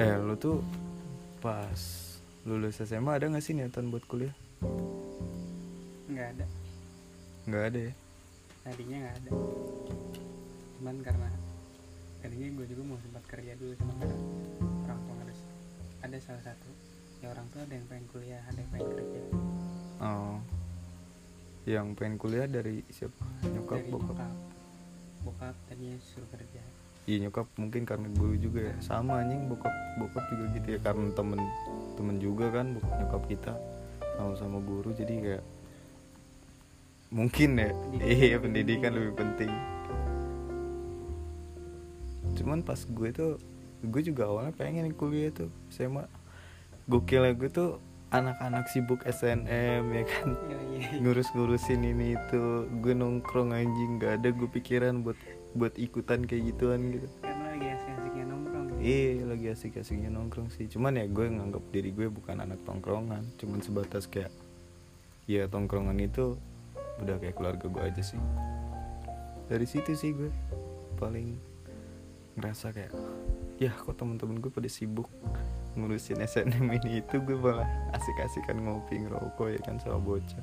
[0.00, 0.64] eh lu tuh
[1.44, 1.76] pas
[2.48, 4.32] lulus SMA ada gak sih niatan buat kuliah?
[6.08, 6.46] Nggak ada.
[7.44, 7.92] Nggak ada ya?
[8.64, 9.30] Tadinya nggak ada.
[10.80, 11.28] Cuman karena
[12.24, 14.16] tadinya gue juga mau sempat kerja dulu cuma karena
[14.88, 15.38] orang tua harus
[16.00, 16.70] ada salah satu
[17.20, 19.20] ya orang tua ada yang pengen kuliah ada yang pengen kerja.
[20.00, 20.36] Oh.
[21.68, 23.20] Yang pengen kuliah dari siapa?
[23.52, 24.16] Nyokap dari bokap?
[24.16, 24.34] bokap.
[25.28, 26.64] Bokap tadinya suruh kerja
[27.08, 28.74] iya nyokap mungkin karena guru juga ya.
[28.84, 30.78] Sama anjing bokap bokap juga gitu ya.
[30.84, 31.40] Karena temen
[31.96, 33.52] temen juga kan bokap nyokap kita.
[34.16, 35.44] Sama-sama guru jadi kayak
[37.10, 37.70] mungkin ya.
[37.72, 38.90] Pendidikan iya pendidikan.
[38.96, 39.52] lebih penting.
[42.36, 43.32] Cuman pas gue tuh
[43.80, 46.04] gue juga awalnya pengen kuliah tuh SMA
[46.84, 47.70] gokilnya gue tuh
[48.10, 50.28] anak-anak sibuk SNM ya kan?
[50.50, 50.98] Iya iya iya.
[51.00, 52.66] ngurus-ngurusin ini itu.
[52.82, 54.02] Gue nongkrong anjing.
[54.02, 55.16] Gak ada gue pikiran buat
[55.54, 57.08] buat ikutan kayak gituan gitu.
[57.22, 58.78] Karena lagi asik-asiknya nongkrong ya.
[58.80, 60.66] Iya lagi asik-asiknya nongkrong sih.
[60.70, 63.26] Cuman ya gue nganggap diri gue bukan anak tongkrongan.
[63.38, 64.30] Cuman sebatas kayak
[65.28, 66.34] Ya tongkrongan itu
[66.98, 68.18] Udah kayak keluarga gue aja sih.
[69.46, 70.30] Dari situ sih gue
[70.98, 71.38] Paling
[72.38, 72.94] Ngerasa kayak
[73.62, 75.06] Ya kok temen-temen gue pada sibuk
[75.78, 80.42] Ngurusin SNM ini itu Gue malah asik-asikan ngopi ngerokok ya kan sama bocah.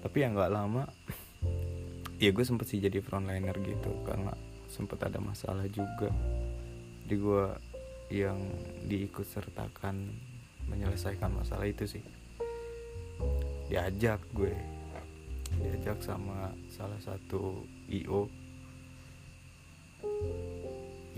[0.00, 0.84] Tapi ya nggak lama
[2.20, 4.36] ya gue sempet sih jadi frontliner gitu karena
[4.68, 6.12] sempet ada masalah juga
[7.10, 7.44] jadi gue
[8.22, 8.38] yang
[8.86, 10.14] diikut sertakan
[10.70, 12.04] menyelesaikan masalah itu sih.
[13.66, 14.54] Diajak gue
[15.58, 18.30] diajak sama salah satu io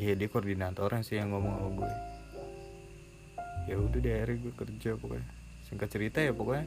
[0.00, 1.92] Iya dia koordinatornya sih yang ngomong sama gue.
[3.68, 5.28] Ya udah deh akhirnya gue kerja pokoknya.
[5.68, 6.64] Singkat cerita ya pokoknya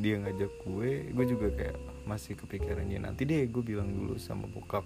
[0.00, 1.76] dia ngajak gue gue juga kayak
[2.08, 4.84] masih kepikirannya nanti deh gue bilang dulu sama bokap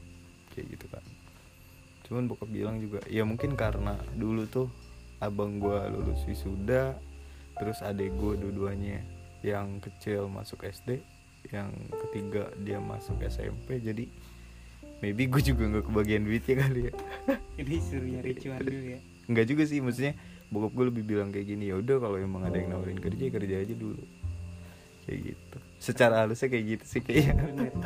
[0.55, 1.05] kayak gitu kan
[2.07, 4.69] cuman bokap bilang juga ya mungkin karena dulu tuh
[5.23, 6.99] abang gue lulus wisuda
[7.57, 9.01] terus adek gue dua-duanya
[9.41, 11.01] yang kecil masuk SD
[11.55, 11.71] yang
[12.07, 14.11] ketiga dia masuk SMP jadi
[15.01, 16.93] maybe gue juga nggak kebagian duitnya kali ya.
[17.61, 19.01] Jadi suruh nyari cuan dulu ya.
[19.29, 20.13] Nggak juga sih maksudnya
[20.49, 23.57] bokap gue lebih bilang kayak gini ya udah kalau emang ada yang nawarin kerja kerja
[23.67, 23.99] aja dulu
[25.07, 25.57] kayak gitu.
[25.79, 27.35] Secara halusnya kayak gitu sih kayaknya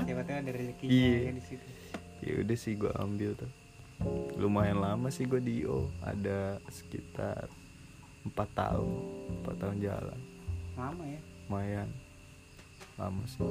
[0.03, 1.19] siapa tahu ada rezekinya Iya.
[1.20, 1.66] ya di situ.
[2.20, 3.50] Ya udah sih gue ambil tuh.
[4.36, 7.48] Lumayan lama sih gue di IO ada sekitar
[8.25, 8.88] empat tahun
[9.41, 10.20] empat tahun jalan.
[10.75, 11.20] Lama ya?
[11.47, 11.88] Lumayan.
[12.97, 13.44] Lama sih.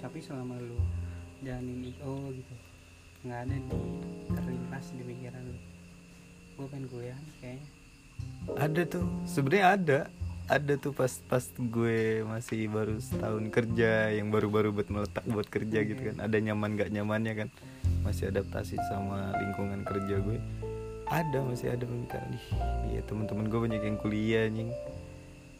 [0.00, 0.80] Tapi selama lu
[1.40, 2.54] jalanin IO gitu
[3.20, 3.80] nggak ada di
[4.32, 5.58] terlintas di pikiran lu.
[6.56, 7.68] Gue pengen kuliah kayaknya.
[8.56, 9.04] Ada tuh.
[9.24, 9.98] Sebenarnya ada
[10.50, 15.86] ada tuh pas pas gue masih baru setahun kerja yang baru-baru buat meletak buat kerja
[15.86, 16.26] gitu kan.
[16.26, 17.48] Ada nyaman gak nyamannya kan.
[18.02, 20.42] Masih adaptasi sama lingkungan kerja gue.
[21.06, 22.46] Ada masih ada pemikiran ih
[22.94, 24.70] iya teman-teman gue banyak yang kuliah anjing.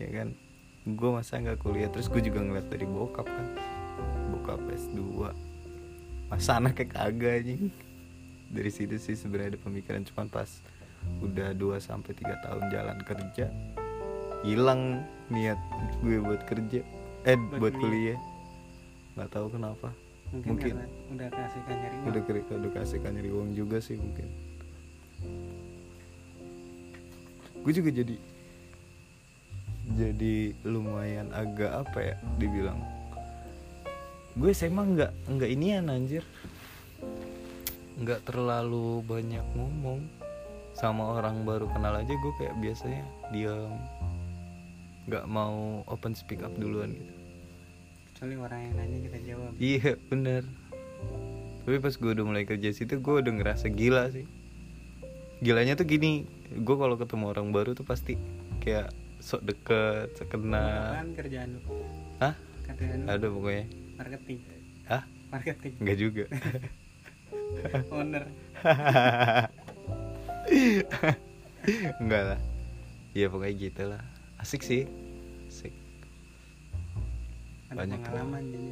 [0.03, 0.29] Ya kan?
[0.83, 3.47] Gue masa nggak kuliah terus gue juga ngeliat dari bokap kan.
[4.35, 4.99] Bokap S2
[6.27, 7.71] masa anaknya kagak anjing?
[8.51, 10.03] Dari situ sih sebenarnya ada pemikiran.
[10.03, 10.51] Cuman pas
[11.23, 13.47] udah 2 sampai tiga tahun jalan kerja
[14.43, 15.61] hilang niat
[16.01, 16.81] gue buat kerja.
[17.29, 18.19] Eh Buat buat, kuliah.
[19.19, 19.93] nggak tahu kenapa.
[20.31, 20.75] Mungkin, Mungkin.
[21.19, 22.07] udah keasikan nyari uang.
[22.07, 22.23] Udah
[22.57, 24.29] udah kasih kan nyari uang juga sih mungkin.
[27.61, 28.17] Gue juga jadi
[29.99, 32.79] jadi lumayan agak apa ya dibilang.
[34.39, 36.23] Gue SMA nggak nggak inian anjir.
[38.01, 40.07] Nggak terlalu banyak ngomong.
[40.73, 43.77] Sama orang baru kenal aja gue kayak biasanya diam
[45.11, 47.13] nggak mau open speak up duluan gitu.
[48.15, 49.53] Kecuali orang yang nanya kita jawab.
[49.59, 50.43] Iya bener.
[51.67, 54.31] Tapi pas gue udah mulai kerja situ gue udah ngerasa gila sih.
[55.43, 58.21] Gilanya tuh gini Gue kalau ketemu orang baru tuh pasti
[58.61, 60.95] Kayak sok deket, sok kenal.
[60.95, 61.61] Apaan kerjaan lu?
[62.23, 62.35] Hah?
[62.71, 63.07] kerjaan lu?
[63.11, 63.67] Ada pokoknya.
[63.99, 64.39] Marketing.
[64.87, 65.03] Hah?
[65.31, 65.75] marketing.
[65.83, 66.25] Enggak juga.
[67.99, 68.25] Owner.
[72.03, 72.41] Enggak lah.
[73.11, 74.03] Iya pokoknya gitu lah
[74.41, 74.89] Asik sih.
[75.47, 75.73] Asik.
[77.69, 77.99] Ada Banyak.
[78.01, 78.69] pengalaman jadi.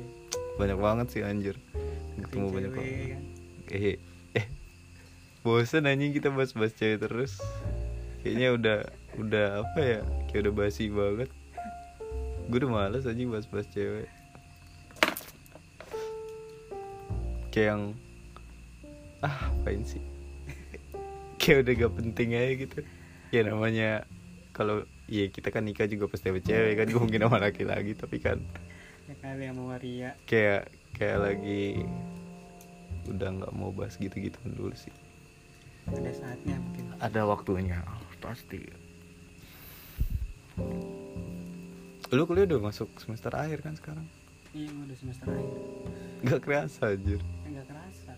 [0.58, 1.56] Banyak banget sih anjir.
[2.18, 2.86] Ketemu Cewek, banyak orang.
[2.88, 3.22] kan.
[3.70, 3.96] eh
[4.34, 4.46] eh.
[5.40, 7.38] Bosen anjing kita bahas-bahas cewek terus.
[8.20, 8.78] Kayaknya udah
[9.16, 10.00] udah apa ya?
[10.26, 11.30] Kayak udah basi banget.
[12.48, 14.08] Gue udah males anjing bahas-bahas cewek.
[17.48, 17.82] Kayak yang
[19.20, 20.02] ah apain sih?
[21.40, 22.78] Kayak udah gak penting aja gitu.
[23.30, 24.02] Ya namanya
[24.50, 27.92] kalau ya kita kan nikah juga pasti sama cewek kan gue mungkin sama laki lagi
[27.96, 28.38] tapi kan.
[29.08, 30.12] Ya kali yang mau waria.
[30.28, 31.82] Kayak kayak lagi
[33.08, 34.92] udah nggak mau bahas gitu-gitu dulu sih.
[35.88, 36.92] Ada saatnya mungkin.
[37.00, 37.80] Ada waktunya
[38.20, 38.60] pasti.
[42.12, 44.04] Lu kuliah udah masuk semester akhir kan sekarang?
[44.52, 45.56] Iya udah semester akhir.
[46.28, 47.20] Nggak kerasa anjir.
[47.48, 48.12] Enggak kerasa.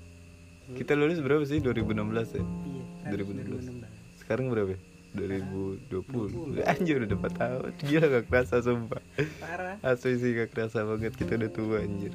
[0.71, 1.63] Kita lulus berapa sih?
[1.63, 2.43] 2016 ya?
[2.43, 2.85] Iya
[3.15, 3.79] 2016.
[3.79, 4.01] 2016
[4.31, 4.79] sekarang berapa?
[4.79, 4.81] ya?
[5.11, 9.03] 2020 anjir udah 4 tahun gila gak kerasa sumpah
[9.43, 12.15] parah asli sih gak kerasa banget kita udah tua anjir.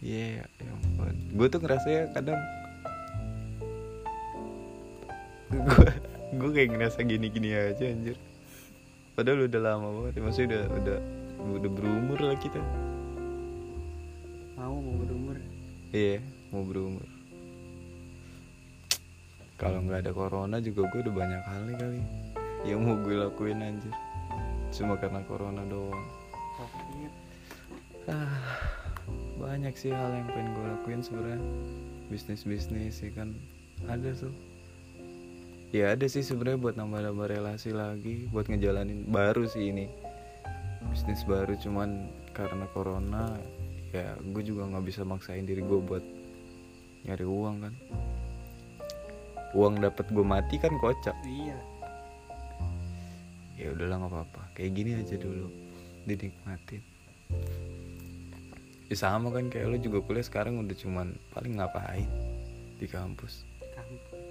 [0.00, 1.12] Iya, ya ampun.
[1.36, 2.40] Gue tuh ngerasa ya kadang
[5.52, 5.92] gue
[6.40, 8.16] gue kayak ngerasa gini-gini aja anjir.
[9.12, 10.20] Padahal udah lama banget, ya.
[10.24, 10.98] maksudnya udah udah
[11.60, 12.60] udah berumur lah kita.
[14.56, 15.36] mau mau berumur
[15.92, 17.19] Iya, mau berumur.
[19.60, 22.00] Kalau nggak ada corona juga gue udah banyak hal nih kali
[22.64, 23.92] yang mau gue lakuin anjir.
[24.72, 26.00] Cuma karena corona doang.
[26.56, 27.12] covid.
[28.08, 28.40] Ah,
[29.36, 31.40] banyak sih hal yang pengen gue lakuin sebenarnya.
[32.08, 33.36] Bisnis bisnis sih kan.
[33.84, 34.32] Ada tuh.
[35.76, 39.92] Ya ada sih sebenarnya buat nambah-nambah relasi lagi buat ngejalanin baru sih ini.
[40.88, 43.36] Bisnis baru cuman karena corona
[43.92, 46.02] ya gue juga nggak bisa maksain diri gue buat
[47.04, 47.74] nyari uang kan
[49.54, 51.16] uang dapat gue mati kan kocak.
[51.26, 51.58] Iya.
[53.58, 54.42] Ya udahlah nggak apa-apa.
[54.56, 55.46] Kayak gini aja dulu.
[56.06, 56.82] Dinikmatin.
[58.90, 62.08] Ya sama kan kayak lo juga kuliah sekarang udah cuman paling ngapain
[62.80, 63.46] di kampus?
[63.76, 64.22] Kampus.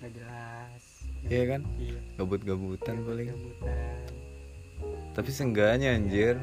[0.00, 0.84] Nggak jelas.
[1.26, 1.60] Iya kan?
[1.80, 1.98] Iya.
[2.20, 3.28] Gabut-gabutan paling.
[3.32, 4.12] Gabut-gabutan.
[5.14, 6.36] tapi seenggaknya anjir.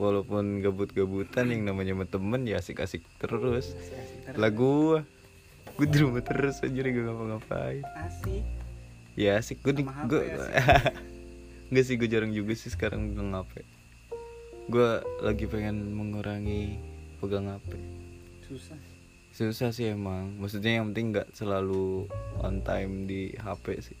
[0.00, 3.76] Walaupun gabut-gabutan yang namanya temen ya asik-asik terus.
[3.76, 4.40] Asik-asik terus.
[4.40, 4.50] lah
[5.80, 8.44] gua di rumah terus anjir gak ngapa-ngapain asik.
[9.16, 9.64] Ya asik.
[9.64, 10.28] Gue di Sama gue
[11.72, 13.62] nggak sih gue jarang juga sih sekarang pegang HP
[14.68, 14.90] gue
[15.22, 16.76] lagi pengen mengurangi
[17.22, 17.80] pegang HP
[18.50, 18.78] susah.
[19.30, 20.34] Susah sih emang.
[20.42, 22.10] Maksudnya yang penting nggak selalu
[22.42, 23.98] on time di HP sih.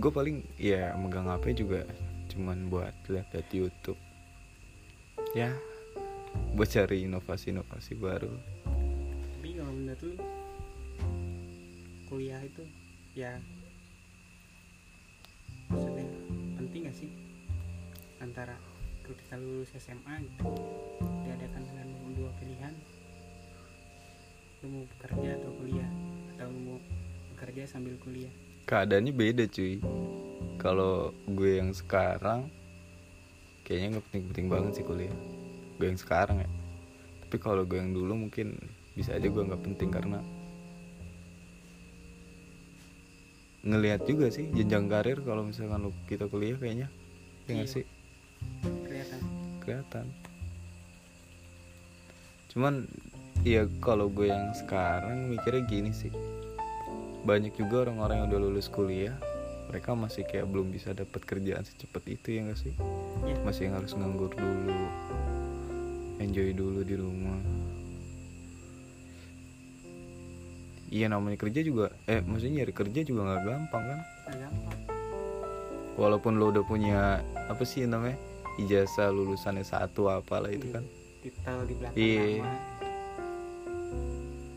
[0.00, 1.84] Gue paling ya megang HP juga
[2.32, 4.00] cuman buat lihat-lihat YouTube.
[5.36, 5.52] Ya
[6.56, 8.34] buat cari inovasi-inovasi baru
[9.64, 10.14] kalau menurut lu
[12.12, 12.68] kuliah itu
[13.16, 13.40] ya
[15.72, 16.04] maksudnya
[16.60, 17.08] penting gak sih
[18.20, 18.60] antara
[19.08, 20.52] ketika lulus SMA gitu
[21.24, 22.76] diadakan dengan dua pilihan?
[24.60, 25.90] Lu mau bekerja atau kuliah?
[26.36, 26.78] Atau lu mau
[27.32, 28.32] bekerja sambil kuliah?
[28.68, 29.80] Keadaannya beda cuy.
[30.60, 32.52] Kalau gue yang sekarang
[33.64, 35.16] kayaknya nggak penting-penting banget sih kuliah.
[35.80, 36.48] Gue yang sekarang ya.
[37.24, 38.60] Tapi kalau gue yang dulu mungkin
[38.94, 40.22] bisa aja gue nggak penting karena
[43.64, 46.88] ngelihat juga sih jenjang karir kalau misalkan lu kita kuliah kayaknya.
[47.48, 47.64] Ya Iya.
[47.66, 47.84] sih?
[48.84, 49.20] Kelihatan.
[49.64, 50.06] Kelihatan.
[52.52, 52.74] Cuman
[53.42, 56.12] ya kalau gue yang sekarang mikirnya gini sih.
[57.24, 59.16] Banyak juga orang-orang yang udah lulus kuliah
[59.64, 62.74] mereka masih kayak belum bisa dapat kerjaan secepat itu ya gak sih?
[63.24, 63.40] Iya.
[63.42, 64.76] masih yang harus nganggur dulu
[66.20, 67.40] enjoy dulu di rumah
[70.88, 74.00] iya namanya kerja juga eh maksudnya nyari kerja juga nggak gampang kan?
[74.30, 74.78] Gampang.
[75.94, 77.00] Walaupun lo udah punya
[77.46, 78.18] apa sih namanya
[78.56, 80.84] ijazah lulusannya satu apalah itu kan?
[81.20, 82.24] titel di belakang Iya.
[82.40, 82.56] nama.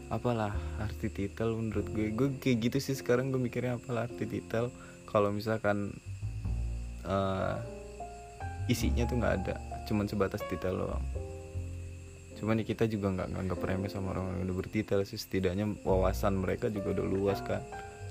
[0.09, 2.11] Apalah arti titel menurut gue.
[2.11, 4.71] Gue kayak gitu sih sekarang gue mikirnya apalah arti titel.
[5.05, 5.95] Kalau misalkan
[7.03, 7.55] eh,
[8.67, 9.55] isinya tuh nggak ada
[9.87, 10.99] cuman sebatas titel doang
[12.37, 15.17] cuman ya kita juga nggak nganggap remeh sama orang yang udah bertitel sih.
[15.17, 17.61] Setidaknya wawasan mereka juga udah luas kan.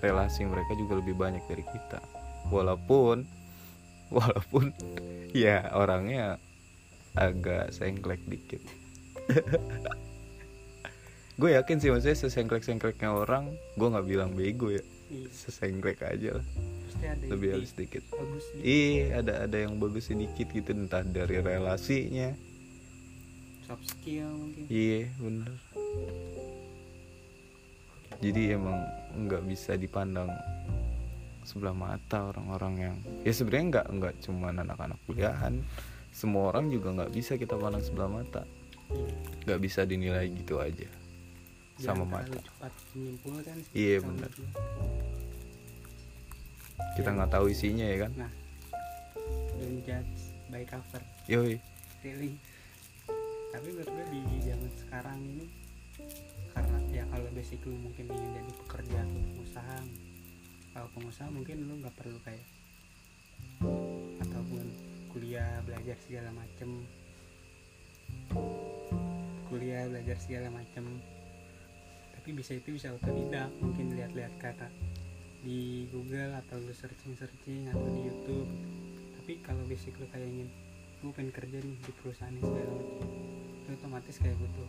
[0.02, 2.02] Relasi mereka juga lebih banyak dari kita.
[2.50, 3.26] Walaupun
[4.16, 4.74] walaupun
[5.34, 6.42] ya orangnya
[7.16, 8.62] agak sengklek dikit.
[11.36, 14.80] Gue yakin sih maksudnya sesengklek sengkleknya orang gue nggak bilang bego ya.
[15.12, 16.46] Iya, sesengklek aja lah.
[17.28, 18.00] Lebih halus dikit.
[18.64, 22.32] Iya ada ada yang bagus sedikit gitu entah dari relasinya
[23.66, 24.64] soft skill mungkin.
[24.68, 25.52] Iya bener.
[28.16, 28.78] Jadi emang
[29.18, 30.30] nggak bisa dipandang
[31.42, 35.60] sebelah mata orang-orang yang ya sebenarnya nggak nggak cuma anak-anak kuliahan.
[36.10, 38.42] Semua orang juga nggak bisa kita pandang sebelah mata.
[39.44, 40.88] Nggak bisa dinilai gitu aja.
[41.76, 42.46] Sama Jangan terlalu mata.
[42.48, 44.30] cepat menyimpulkan sih Iya, sama bener.
[44.32, 44.48] dia.
[46.92, 48.12] kita nggak tahu isinya ya kan?
[48.16, 48.32] Nah
[49.56, 50.16] don't judge
[50.48, 51.02] by cover.
[51.28, 51.60] Yoi.
[52.00, 52.32] Really
[53.56, 55.48] tapi menurut gue di zaman sekarang ini
[56.52, 59.78] karena ya kalau basic lu mungkin ingin jadi pekerja atau pengusaha
[60.76, 62.44] kalau pengusaha mungkin lu nggak perlu kayak
[64.20, 64.60] ataupun
[65.08, 66.84] kuliah belajar segala macem.
[69.48, 71.00] Kuliah belajar segala macam
[72.12, 74.68] tapi bisa itu bisa otodidak mungkin lihat-lihat kata
[75.40, 78.50] di Google atau lu searching-searching atau di YouTube.
[79.16, 80.52] Tapi kalau basic lu kayak ingin
[81.00, 83.35] gue pengen kerja nih di perusahaan ini segala macam
[83.66, 84.68] lu otomatis kayak butuh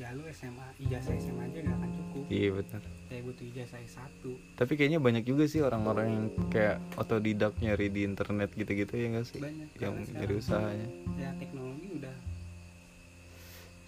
[0.00, 2.24] ya lu SMA ijazah SMA aja gak akan cukup.
[2.32, 2.82] Iya benar.
[3.12, 4.22] Kayak butuh ijazah S1
[4.56, 9.26] tapi kayaknya banyak juga sih orang-orang yang kayak otodidak nyari di internet gitu-gitu ya nggak
[9.28, 9.44] sih?
[9.44, 10.88] Banyak yang nyari usahanya.
[11.20, 12.16] Ya teknologi udah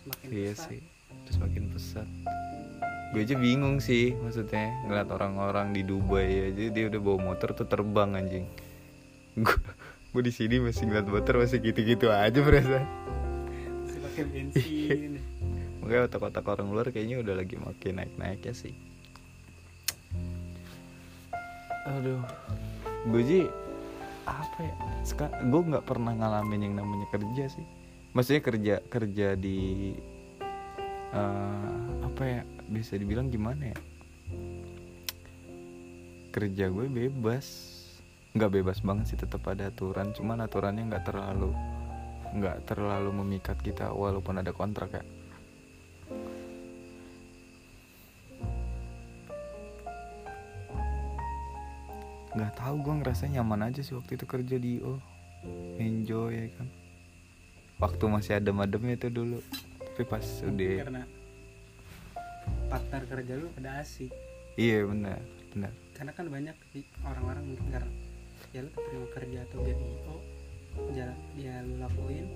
[0.04, 0.68] semakin iya pesat.
[0.68, 0.80] sih
[1.24, 2.08] terus makin pesat.
[3.16, 7.64] Gue aja bingung sih maksudnya ngeliat orang-orang di Dubai aja dia udah bawa motor tuh
[7.64, 8.44] terbang anjing.
[9.40, 9.56] Gue
[10.12, 12.84] gue di sini masih ngeliat motor masih gitu-gitu aja berasa
[14.12, 15.16] pakai bensin
[15.80, 18.70] makanya otak-otak orang luar kayaknya udah lagi makin naik-naiknya sih.
[21.90, 22.22] Aduh.
[23.10, 23.44] Gue sih
[24.22, 24.74] apa ya
[25.42, 27.66] gue nggak pernah ngalamin yang namanya kerja sih.
[28.14, 29.90] Maksudnya kerja kerja di
[31.10, 32.40] eh, apa ya
[32.70, 33.78] bisa dibilang gimana ya?
[36.30, 37.46] Kerja gue bebas.
[38.38, 40.14] Nggak bebas banget sih tetap ada aturan.
[40.14, 41.50] Cuman aturannya nggak terlalu
[42.32, 45.04] nggak terlalu memikat kita walaupun ada kontrak ya.
[52.32, 54.96] Nggak tahu gue ngerasa nyaman aja sih waktu itu kerja di IO
[55.76, 56.68] enjoy ya kan?
[57.76, 59.38] Waktu masih adem-ademnya tuh dulu.
[59.92, 61.04] Tapi pas udah karena
[62.72, 64.08] partner kerja lu pada asik.
[64.56, 65.20] Iya benar
[65.52, 65.72] benar.
[65.92, 66.56] Karena kan banyak
[67.04, 67.92] orang-orang mungkin karena
[68.56, 70.31] ya lu terima kerja atau jadi IO
[70.92, 72.26] jalan ya lu lakuin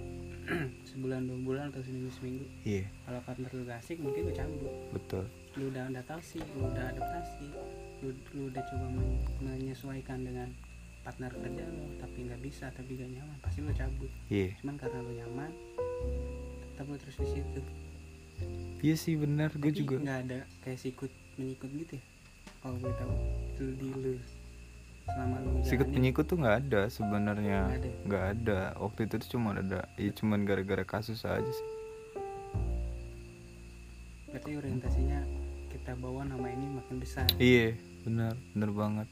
[0.87, 2.47] sebulan dua bulan atau seminggu seminggu.
[2.62, 2.87] Iya.
[3.02, 5.25] Kalau partner lu gak asik mungkin lu cabut betul.
[5.59, 7.47] Lu udah adaptasi lu udah adaptasi
[8.05, 10.49] lu, lu udah coba men- menyesuaikan dengan
[11.02, 14.11] partner kerja lu tapi nggak bisa tapi gak nyaman pasti lu cabut.
[14.31, 14.55] Iya.
[14.62, 15.50] Cuman karena lu nyaman
[16.73, 17.61] tetap lu terus di situ.
[18.85, 19.50] Iya sih benar.
[19.57, 22.05] Gue juga nggak ada kayak sikut menyikut gitu ya
[22.62, 23.14] kalau gue tahu.
[23.59, 24.12] Lu di lu
[25.07, 27.61] selama lu sikut penyikut tuh nggak ada sebenarnya.
[28.07, 28.71] Nggak ada.
[28.75, 28.81] ada.
[28.83, 31.69] Waktu itu tuh cuma ada ya cuman gara-gara kasus aja sih.
[34.31, 35.21] Berarti orientasinya
[35.71, 37.27] kita bawa nama ini makin besar.
[37.39, 39.09] Iya benar benar banget.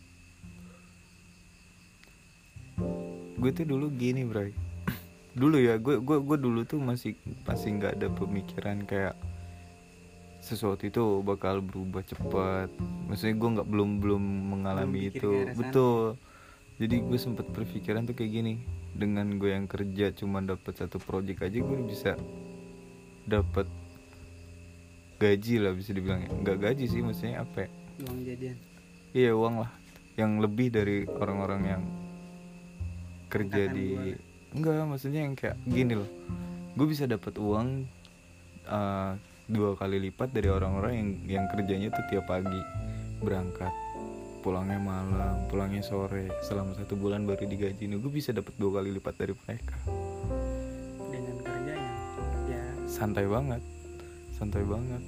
[3.39, 4.51] Gue tuh dulu gini bro
[5.41, 7.15] dulu ya gue gue gue dulu tuh masih
[7.47, 9.15] masih nggak ada pemikiran kayak
[10.45, 12.69] sesuatu itu bakal berubah cepat.
[13.09, 14.23] Maksudnya gue nggak belum belum
[14.53, 15.33] mengalami mikir itu.
[15.57, 16.21] betul.
[16.77, 18.55] Jadi gue sempat berpikiran tuh kayak gini.
[18.95, 22.15] Dengan gue yang kerja cuma dapat satu project aja gue bisa
[23.25, 23.67] dapat
[25.17, 26.31] gaji lah bisa dibilang ya.
[26.31, 27.69] Nggak gaji sih maksudnya apa ya?
[28.05, 28.57] Uang jadian
[29.15, 29.73] Iya uang lah.
[30.15, 31.83] Yang lebih dari orang-orang yang
[33.33, 34.15] kerja Angkatan di gua.
[34.55, 36.11] enggak maksudnya yang kayak gini loh.
[36.77, 37.89] Gue bisa dapat uang
[38.69, 39.13] eh,
[39.51, 41.11] dua kali lipat dari orang-orang yang
[41.41, 42.63] yang kerjanya tuh tiap pagi.
[43.25, 43.73] Berangkat
[44.45, 46.29] pulangnya malam pulangnya sore.
[46.45, 47.89] Selama satu bulan baru digaji.
[47.89, 49.77] Nih gue bisa dapat dua kali lipat dari mereka.
[51.13, 51.99] Dengan kerja yang
[52.49, 52.65] ya.
[52.89, 53.63] Santai banget.
[54.35, 55.03] Santai banget.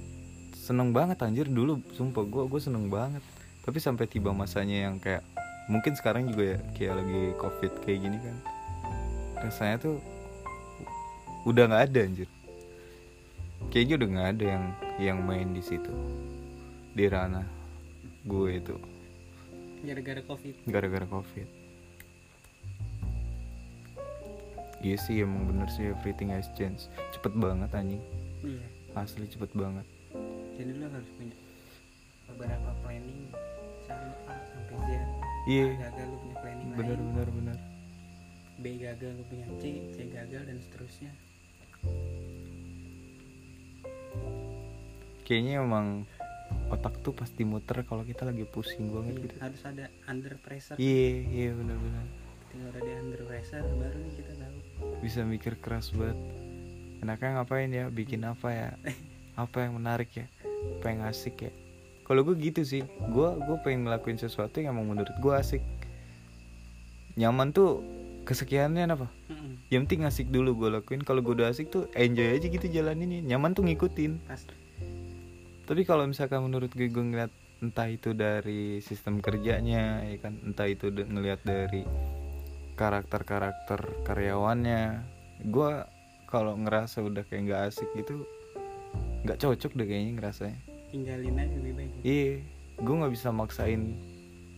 [0.53, 1.47] Seneng banget anjir.
[1.49, 3.23] Dulu sumpah gue gue seneng banget.
[3.65, 5.25] Tapi sampai tiba masanya yang kayak
[5.67, 8.37] mungkin sekarang juga ya kayak lagi covid kayak gini kan.
[9.37, 9.97] Rasanya tuh
[11.47, 12.29] udah nggak ada anjir
[13.69, 14.65] kayaknya udah nggak ada yang
[14.97, 15.93] yang main di situ.
[16.97, 17.45] Di ranah
[18.25, 18.75] gue itu.
[19.85, 20.55] Gara-gara covid.
[20.65, 21.47] Gara-gara covid.
[24.77, 26.89] Iya sih emang bener sih everything has changed.
[27.13, 28.01] Cepet banget anjing.
[28.45, 28.65] Iya.
[28.93, 29.85] Asli cepet banget.
[30.57, 31.37] Jadi lu harus punya
[32.29, 33.29] beberapa planning
[33.85, 34.89] sampai A sampai Z.
[35.49, 35.67] Iya.
[35.69, 37.57] A gagal lu punya planning bener lain bener bener.
[38.57, 41.11] B gagal lu punya C C gagal dan seterusnya
[45.27, 46.07] kayaknya emang
[46.71, 49.35] otak tuh pasti muter kalau kita lagi pusing banget Iya, gitu.
[49.43, 50.79] harus ada under pressure.
[50.79, 52.05] Iya iya bener bener
[52.47, 54.55] ketika udah di under pressure baru nih kita tahu.
[55.03, 56.15] Bisa mikir keras banget.
[56.97, 57.85] Enaknya ngapain ya?
[57.91, 58.69] Bikin apa ya?
[59.37, 60.25] Apa yang menarik ya?
[60.79, 61.51] Apa yang asik ya?
[62.01, 62.81] Kalau gue gitu sih.
[63.11, 65.61] Gue gue pengen ngelakuin sesuatu yang emang menurut gue asik.
[67.17, 67.85] Nyaman tuh
[68.25, 69.07] kesekiannya apa?
[69.29, 71.01] Mm-mm, yang penting asik dulu gue lakuin.
[71.01, 73.21] Kalau gue udah asik tuh enjoy aja gitu jalaninnya.
[73.27, 74.25] Nyaman tuh ngikutin.
[74.25, 74.53] Pasti
[75.67, 80.63] tapi kalau misalkan menurut gue gue ngeliat entah itu dari sistem kerjanya ya kan entah
[80.63, 81.83] itu de- ngeliat dari
[82.79, 85.03] karakter-karakter karyawannya
[85.43, 85.71] gue
[86.31, 88.23] kalau ngerasa udah kayak nggak asik gitu
[89.27, 90.59] nggak cocok deh kayaknya ngerasanya.
[90.87, 91.91] Tinggalin aja lebih baik.
[92.07, 92.31] Iya
[92.79, 93.99] gue nggak bisa maksain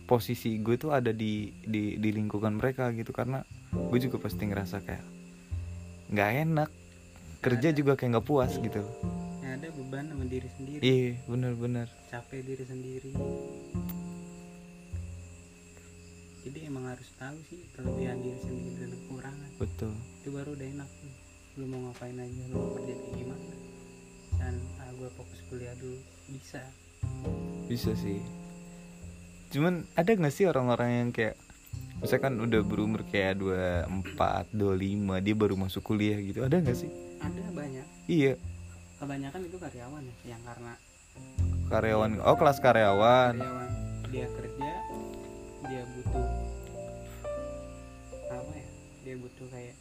[0.06, 3.42] posisi gue tuh ada di di di lingkungan mereka gitu karena
[3.74, 5.04] gue juga pasti ngerasa kayak
[6.14, 6.70] nggak enak.
[7.42, 8.84] Kerja juga kayak nggak puas gitu
[9.58, 10.82] ada beban sama diri sendiri.
[10.84, 13.10] Iya bener-bener capek diri sendiri.
[16.40, 19.50] Jadi emang harus tahu sih kelebihan diri sendiri dan kekurangan.
[19.58, 19.92] Betul.
[20.22, 20.90] Itu baru udah enak
[21.58, 23.54] lu mau ngapain aja lu mau kerja kayak gimana?
[24.38, 25.98] Dan ah, gue fokus kuliah dulu.
[26.30, 26.62] Bisa.
[27.66, 28.22] Bisa sih.
[29.50, 31.34] Cuman ada nggak sih orang-orang yang kayak
[32.00, 36.40] misalkan udah berumur kayak 24, 25 dia baru masuk kuliah gitu.
[36.46, 36.90] Ada nggak sih?
[37.20, 37.86] Ada banyak.
[38.08, 38.34] Iya
[39.00, 40.72] kebanyakan itu karyawan ya yang karena
[41.72, 43.34] karyawan oh kelas karyawan.
[43.40, 43.70] Karyawan.
[44.12, 44.70] Dia kerja
[45.70, 46.26] dia butuh
[48.28, 48.68] apa ya?
[49.06, 49.76] Dia butuh kayak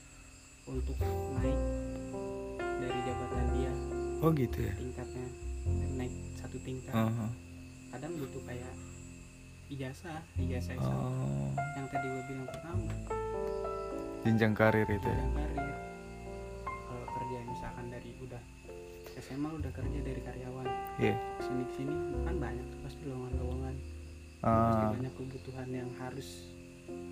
[0.71, 0.95] untuk
[1.35, 1.59] naik
[2.79, 3.73] dari jabatan dia.
[4.23, 4.73] Oh gitu ya?
[4.79, 5.27] Tingkatnya
[5.99, 6.95] naik satu tingkat.
[6.95, 7.29] Uh-huh.
[7.89, 8.71] kadang butuh kayak
[9.73, 10.85] ijazah ijazah S1.
[10.85, 11.49] oh.
[11.75, 12.93] Yang tadi gue bilang pertama.
[14.23, 15.19] Jenjang karir itu ya?
[15.19, 15.75] Jenjang karir.
[16.69, 18.43] Kalau kerja misalkan dari udah
[19.19, 20.67] SMA udah kerja dari karyawan.
[20.97, 21.15] Iya.
[21.15, 23.75] Ke sini ke sini kan banyak tuh pasti lowongan lowongan
[24.39, 26.29] pasti banyak kebutuhan yang harus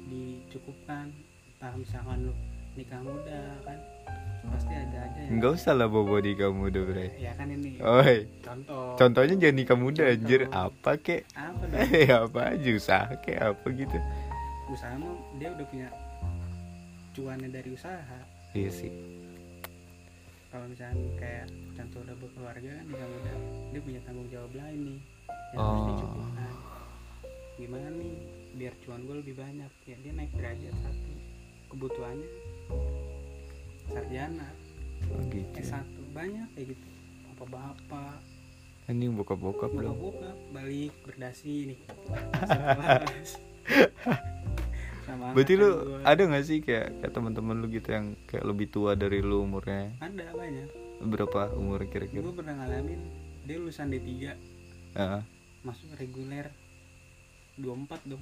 [0.08, 1.12] dicukupkan.
[1.52, 2.34] Entah misalkan lu
[2.74, 3.80] nikah muda kan?
[4.48, 7.08] Pasti ada aja yang nggak usah lah bobo di kamu udah bre.
[7.20, 7.76] Ya kan ini.
[7.84, 8.96] Oi, contoh.
[8.96, 10.14] Contohnya jangan nikah muda Contoh.
[10.16, 10.42] anjir.
[10.48, 11.22] Apa kek?
[11.36, 11.76] Apa dong?
[11.76, 13.98] Eh apa aja usaha kek apa gitu.
[14.72, 15.88] Usaha mah dia udah punya
[17.12, 18.18] cuannya dari usaha.
[18.56, 18.92] Iya sih
[20.48, 23.34] kalau misalnya kayak contoh udah berkeluarga kan nikah muda
[23.70, 25.00] dia punya tanggung jawab lain nih
[25.52, 25.88] yang harus Oh.
[25.92, 26.54] dicukupkan.
[27.58, 28.14] Gimana nih
[28.54, 29.72] biar cuan gue lebih banyak?
[29.84, 31.12] Ya dia naik derajat satu.
[31.68, 32.30] Kebutuhannya
[33.88, 34.50] sarjana.
[35.08, 36.88] Oh, gitu S1 banyak kayak gitu.
[37.34, 38.18] Apa bapak
[38.88, 39.98] anjing bokap-bokap dong.
[40.00, 41.80] Buka balik berdasi nih.
[45.08, 46.04] Sama berarti lu gua.
[46.04, 49.96] ada nggak sih kayak kayak teman-teman lu gitu yang kayak lebih tua dari lu umurnya?
[49.98, 50.68] Ada banyak.
[51.00, 52.20] Berapa umur kira-kira?
[52.22, 53.00] Gue pernah ngalamin
[53.42, 54.36] dia lulusan D3
[54.94, 55.24] Ah,
[55.62, 56.52] masuk reguler.
[57.56, 57.74] 24
[58.06, 58.22] dong.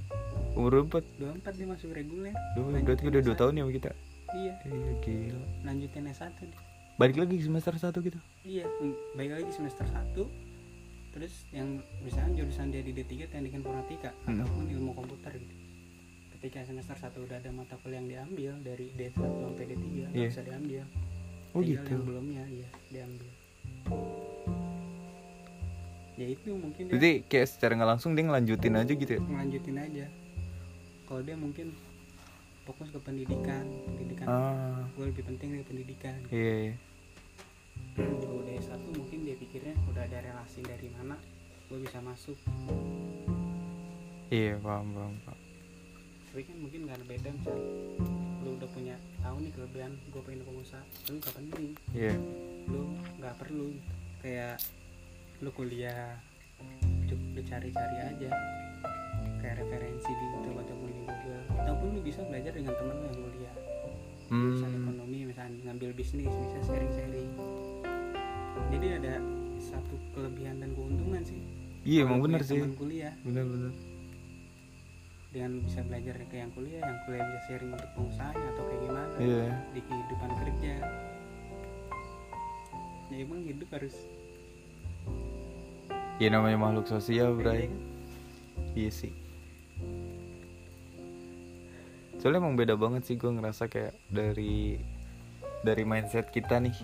[0.54, 1.04] Umur empat?
[1.18, 2.32] 24 dia masuk reguler.
[2.54, 3.40] Duh, berarti udah dua S1.
[3.42, 3.92] tahun ya sama kita?
[4.32, 4.54] Iya.
[4.64, 5.40] Iya gila.
[5.64, 6.60] Lanjutin S1 dia.
[6.96, 8.16] balik lagi semester satu gitu?
[8.42, 8.64] Iya
[9.14, 10.16] baik lagi semester 1
[11.12, 14.40] terus yang misalnya jurusan dia di D3 teknik informatika Hmm.
[14.40, 15.56] ataupun ilmu komputer gitu
[16.46, 20.30] ketika semester 1 udah ada mata kuliah yang diambil dari D1 sampai D3 nggak Iya.
[20.30, 20.84] bisa diambil.
[20.86, 20.94] Oh
[21.58, 21.90] Tinggal gitu.
[21.90, 23.32] yang belumnya iya diambil.
[26.22, 26.94] Ya itu mungkin dia.
[26.94, 29.22] jadi kayak secara nggak langsung dia ngelanjutin aja gitu ya?
[29.26, 30.06] Melanjutin aja.
[31.10, 31.68] Kalau dia mungkin
[32.62, 33.66] fokus ke pendidikan
[33.98, 34.26] pendidikan.
[34.30, 34.86] Ah.
[34.94, 36.18] Gue lebih penting dari pendidikan.
[36.30, 36.76] Iya iya.
[37.98, 41.18] juga udah S1 mungkin dia pikirnya udah ada relasi dari mana
[41.74, 42.38] gue bisa masuk.
[44.30, 45.45] Iya paham paham paham
[46.36, 47.56] tapi kan mungkin gak ada beda misal
[48.44, 51.72] lu udah punya tahu nih kelebihan gue pengen pengusaha lu gak penting.
[51.96, 52.12] Iya.
[52.68, 52.92] Lu
[53.24, 53.72] nggak perlu.
[54.20, 54.60] Kayak
[55.40, 56.20] lu kuliah
[57.08, 58.30] cukup lu cari-cari aja.
[59.40, 61.44] Kayak referensi di YouTube ataupun di Google.
[61.56, 63.56] Ataupun lu bisa belajar dengan temen lu yang kuliah.
[64.28, 64.60] Hmm.
[64.60, 67.32] Ekonomi misalnya ngambil bisnis bisa sharing-sharing.
[68.76, 69.24] Jadi ada
[69.64, 71.40] satu kelebihan dan keuntungan sih.
[71.88, 72.60] Iya emang bener sih.
[72.76, 73.16] kuliah.
[73.24, 73.95] Bener bener
[75.36, 79.16] dengan bisa belajar ke yang kuliah yang kuliah bisa sharing untuk pengusahanya atau kayak gimana
[79.20, 79.48] iya.
[79.76, 80.74] di kehidupan kerja.
[83.12, 83.96] Ya emang hidup harus
[86.24, 87.68] ya namanya makhluk sosial Iya bray.
[87.68, 87.76] kan?
[88.80, 89.12] iya sih.
[92.24, 94.80] Soalnya emang beda banget sih gue ngerasa kayak dari
[95.68, 96.80] dari mindset kita nih.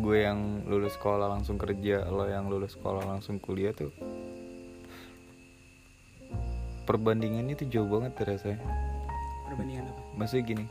[0.00, 3.92] Gue yang lulus sekolah langsung kerja lo yang lulus sekolah langsung kuliah tuh
[6.86, 8.62] perbandingannya tuh jauh banget rasanya.
[9.50, 10.02] Perbandingan apa?
[10.16, 10.64] Maksudnya gini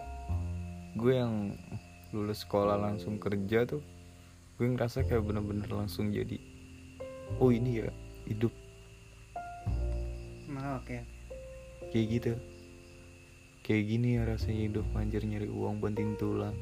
[0.95, 1.51] gue yang
[2.15, 3.83] lulus sekolah langsung kerja tuh
[4.55, 6.39] gue ngerasa kayak bener-bener langsung jadi
[7.43, 7.91] oh ini ya
[8.31, 8.55] hidup.
[10.47, 11.03] Nah oke.
[11.91, 12.33] Kayak gitu.
[13.67, 16.55] Kayak gini ya rasanya hidup anjir nyari uang banting tulang.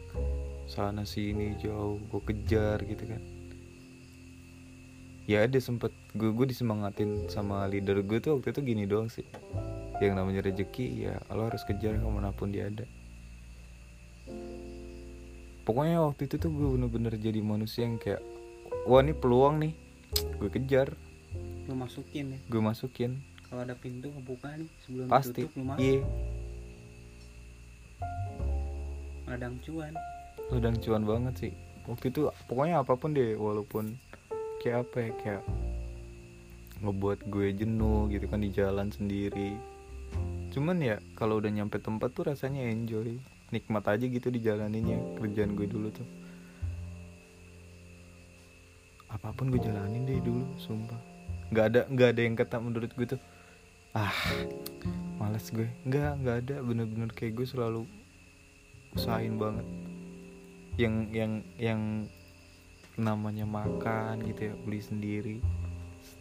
[0.66, 3.22] Sana sini jauh gue kejar gitu kan
[5.23, 5.91] ya ada sempet.
[6.15, 9.23] Gue gue disemangatin sama leader gue tuh waktu itu gini doang sih.
[10.03, 12.83] Yang namanya rezeki ya lo harus kejar ke mana pun dia ada.
[15.63, 18.19] Pokoknya waktu itu tuh gue bener-bener jadi manusia yang kayak
[18.83, 19.73] wah ini peluang nih.
[20.39, 20.91] Gue kejar.
[21.71, 22.39] Lu masukin ya?
[22.51, 23.23] Gue masukin.
[23.47, 25.47] Kalau ada pintu kebuka nih sebelum pasti.
[25.47, 25.79] ditutup lu masuk.
[25.79, 26.01] Iya.
[29.23, 29.93] Ladang cuan.
[30.51, 31.53] Ladang cuan banget sih.
[31.88, 33.95] Waktu itu pokoknya apa pun deh walaupun
[34.63, 35.43] kayak apa ya kayak
[36.80, 39.60] ngebuat gue jenuh gitu kan di jalan sendiri.
[40.56, 43.19] Cuman ya kalau udah nyampe tempat tuh rasanya enjoy.
[43.52, 46.08] Nikmat aja gitu dijalaninnya kerjaan gue dulu tuh.
[49.12, 50.97] Apa pun gue jalanin deh dulu sumpah.
[51.52, 53.21] Nggak ada nggak ada yang kata menurut gue tuh
[53.91, 54.15] ah
[55.19, 55.67] malas gue.
[55.84, 56.56] Nggak nggak ada.
[56.63, 57.84] Bener-bener kayak gue selalu
[58.95, 59.67] usahain banget.
[60.80, 61.82] Yang yang yang
[62.99, 65.38] namanya makan gitu ya beli sendiri.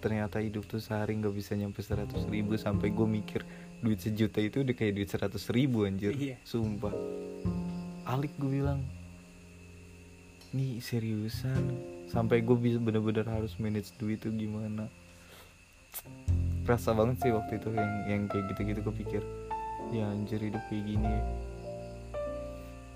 [0.03, 3.47] Ternyata hidup tuh sehari nggak bisa nyampe seratus ribu sampai gue mikir
[3.83, 6.15] duit sejuta itu udah kayak duit seratus ribu anjir.
[6.15, 6.39] Iya.
[6.43, 6.95] sumpah.
[8.07, 8.83] Alik gue bilang
[10.53, 11.79] nih seriusan?
[12.11, 14.91] Sampai gue bisa bener-bener harus manage duit tuh gimana?
[16.67, 19.23] Rasa banget sih waktu itu yang yang kayak gitu-gitu kepikir
[19.93, 21.23] ya anjir hidup kayak gini ya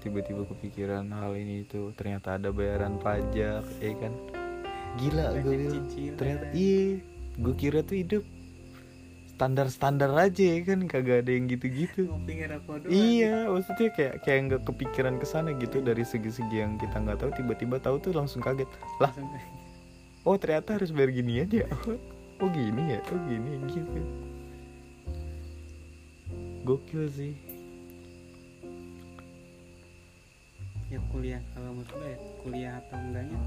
[0.07, 4.15] tiba-tiba kepikiran hal ini itu ternyata ada bayaran pajak ya kan
[4.97, 7.03] gila gue bilang ternyata iya
[7.37, 8.25] gue kira tuh hidup
[9.37, 12.09] standar-standar aja ya kan kagak ada yang gitu-gitu
[12.89, 17.31] Iya, maksudnya kayak kayak nggak kepikiran ke sana gitu dari segi-segi yang kita nggak tahu
[17.37, 18.65] tiba-tiba tahu tuh langsung kaget.
[18.97, 19.13] Lah,
[20.25, 21.69] oh ternyata harus bayar gini aja.
[22.41, 24.01] Oh, gini ya, oh gini gitu.
[26.65, 27.46] Gokil sih.
[30.87, 33.41] Ya kuliah kalau menurut gue ya kuliah atau enggaknya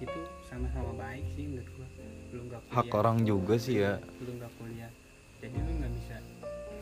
[0.00, 1.88] itu sama-sama baik sih menurut gue
[2.30, 3.92] lu nggak kuliah Hak orang juga sih ya.
[4.22, 4.90] lu nggak kuliah.
[5.42, 6.16] Jadi lu nggak bisa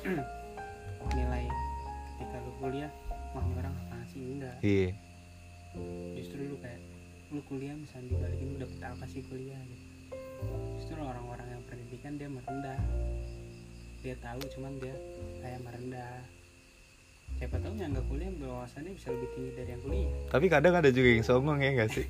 [1.17, 1.45] nilai
[2.13, 2.91] ketika lu kuliah
[3.33, 4.23] wah ini orang apa sih?
[4.23, 4.57] Enggak.
[4.61, 4.91] Iya.
[6.15, 6.81] justru lu kayak
[7.31, 9.61] lu kuliah misalnya dibalikin lu dapet apa sih kuliah?
[9.65, 9.87] Gitu.
[10.79, 12.79] Justru orang-orang yang pendidikan dia merendah.
[13.99, 14.95] Dia tahu cuman dia
[15.41, 15.88] kayak merendah
[17.79, 21.25] yang nggak kuliah wawasannya bisa lebih tinggi dari yang kuliah Tapi kadang ada juga yang
[21.25, 22.05] songong ya gak sih?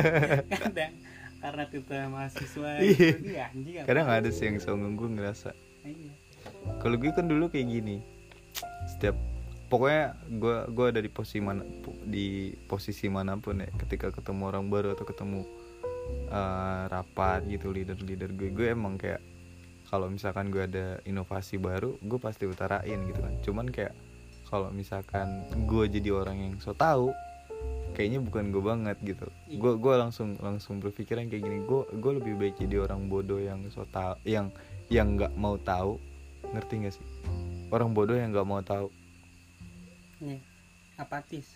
[0.62, 0.92] kadang
[1.36, 2.90] karena kita mahasiswa Iya.
[2.90, 5.50] gitu dia anjing kadang ada sih yang songong gue ngerasa.
[5.84, 6.12] iya
[6.78, 7.96] Kalau gue kan dulu kayak gini.
[8.88, 9.14] Setiap
[9.66, 11.62] pokoknya gue gue ada di posisi mana
[12.02, 12.26] di
[12.66, 15.42] posisi mana pun ya ketika ketemu orang baru atau ketemu
[16.28, 19.18] eh, rapat gitu leader leader gue gue emang kayak
[19.86, 23.94] kalau misalkan gue ada inovasi baru gue pasti utarain gitu kan cuman kayak
[24.46, 25.26] kalau misalkan
[25.66, 27.10] gue jadi orang yang so tahu
[27.92, 29.58] kayaknya bukan gue banget gitu Iya.
[29.58, 33.64] gue gue langsung langsung berpikiran kayak gini gue gue lebih baik jadi orang bodoh yang
[33.68, 34.52] so tahu yang
[34.86, 35.98] yang nggak mau tahu
[36.52, 37.06] ngerti gak sih
[37.68, 38.86] orang bodoh yang nggak mau tahu
[40.16, 40.38] Iya.
[40.96, 41.46] apatis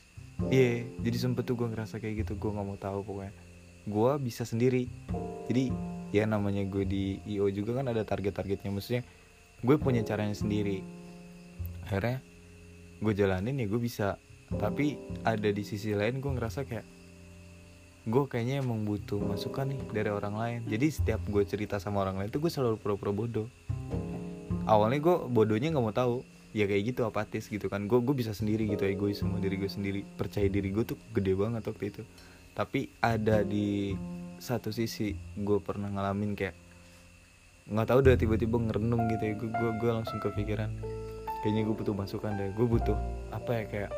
[0.49, 3.29] Iya, jadi sempet tuh gue ngerasa kayak gitu, gue nggak mau tahu pokoknya.
[3.85, 4.89] Gue bisa sendiri.
[5.45, 5.69] Jadi
[6.17, 9.05] ya namanya gue di IO juga kan ada target-targetnya, maksudnya
[9.61, 10.81] gue punya caranya sendiri.
[11.85, 12.25] Akhirnya
[13.01, 14.21] gue jalanin ya gue bisa.
[14.51, 16.87] Tapi ada di sisi lain gue ngerasa kayak
[18.09, 20.61] gue kayaknya emang butuh masukan nih dari orang lain.
[20.69, 23.49] Jadi setiap gue cerita sama orang lain tuh gue selalu pura-pura bodoh.
[24.69, 28.35] Awalnya gue bodohnya nggak mau tahu, ya kayak gitu apatis gitu kan gue gue bisa
[28.35, 32.03] sendiri gitu egois sama diri gue sendiri percaya diri gue tuh gede banget waktu itu
[32.59, 33.95] tapi ada di
[34.43, 36.57] satu sisi gue pernah ngalamin kayak
[37.71, 40.75] nggak tahu udah tiba-tiba ngerenung gitu ya gue gue langsung kepikiran
[41.41, 42.53] kayaknya gue butuh masukan deh.
[42.53, 42.97] Gue butuh
[43.33, 43.91] apa ya kayak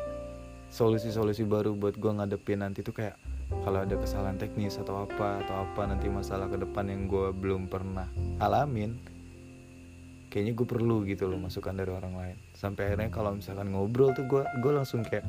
[0.73, 3.19] solusi-solusi baru buat gue ngadepin nanti tuh kayak
[3.61, 7.69] kalau ada kesalahan teknis atau apa atau apa nanti masalah ke depan yang gue belum
[7.69, 8.09] pernah
[8.41, 8.97] alamin
[10.33, 12.37] kayaknya gue perlu gitu loh masukan dari orang lain.
[12.57, 15.27] Sampai akhirnya kalau misalkan ngobrol tuh gue gue langsung kayak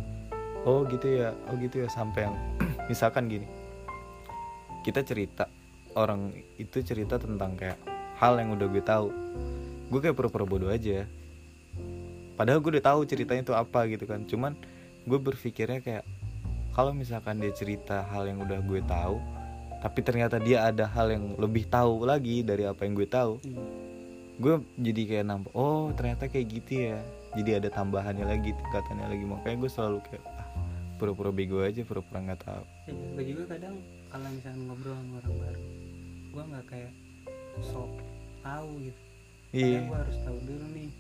[0.64, 1.88] oh gitu ya oh gitu ya.
[1.92, 2.37] Sampai yang
[2.90, 3.44] misalkan gini
[4.81, 5.44] kita cerita
[5.96, 7.77] orang itu cerita tentang kayak
[8.16, 9.09] hal yang udah gue tahu.
[9.92, 11.05] Gue kayak pura-pura bodoh aja
[12.35, 14.23] padahal gue udah tahu ceritanya itu apa gitu kan.
[14.25, 14.53] Cuman
[15.05, 16.05] gue berpikirnya kayak
[16.75, 19.18] kalau misalkan dia cerita hal yang udah gue tahu
[19.79, 23.61] tapi ternyata dia ada hal yang lebih tahu lagi dari apa yang gue tahu Iya.
[24.40, 26.99] gue jadi kayak nambah oh ternyata kayak gitu ya.
[27.35, 29.25] Jadi ada tambahannya lagi tingkatannya lagi.
[29.27, 30.49] Makanya gue selalu kayak ah,
[30.97, 32.64] pura-pura bego aja pura-pura nggak tahu.
[32.88, 33.75] Iya, gue juga kadang
[34.09, 35.62] kalau misalnya ngobrol sama orang baru
[36.35, 36.92] gue nggak kayak
[37.62, 37.92] sok
[38.40, 39.01] tahu gitu.
[39.55, 39.79] Iya.
[39.87, 40.90] gue harus tahu dulu nih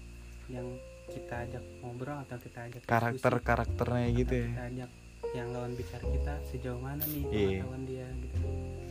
[0.46, 0.68] yang
[1.06, 4.46] kita ajak ngobrol atau kita ajak karakter diskusi, karakternya atau gitu ya.
[4.46, 4.90] kita ajak
[5.32, 7.48] yang lawan bicara kita sejauh mana nih Iya.
[7.60, 8.38] pengetahuan dia gitu.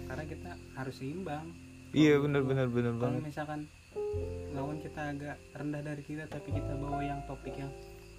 [0.04, 1.46] Karena kita harus seimbang.
[1.94, 3.60] Iya gua- bener bener kalau misalkan
[4.52, 7.72] lawan kita agak rendah dari kita tapi kita bawa yang topik yang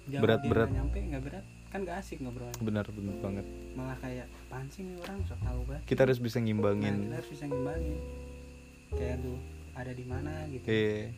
[0.05, 0.69] jauh Berat- dia berat.
[0.69, 2.55] nyampe nggak berat kan gak asik ngobrolnya.
[2.57, 3.45] Bener bener banget.
[3.75, 4.27] Malah kayak
[4.71, 5.19] sih nih orang?
[5.27, 5.83] Sok tahu banget.
[5.83, 7.97] Kita harus bisa nah, ngimbangin kita harus bisa ngimbangin.
[8.95, 9.35] Kayak lu
[9.75, 10.31] ada di mana?
[10.47, 10.65] gitu.
[10.65, 11.11] Iya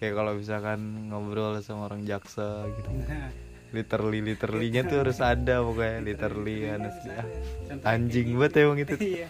[0.00, 2.88] kayak kalau misalkan ngobrol sama orang jaksa gitu.
[3.76, 7.26] Literally literally-nya tuh harus ada pokoknya literally literally honestly ah.
[7.70, 8.94] Contohnya anjing banget emang itu.
[8.98, 9.10] gini.
[9.22, 9.28] iya.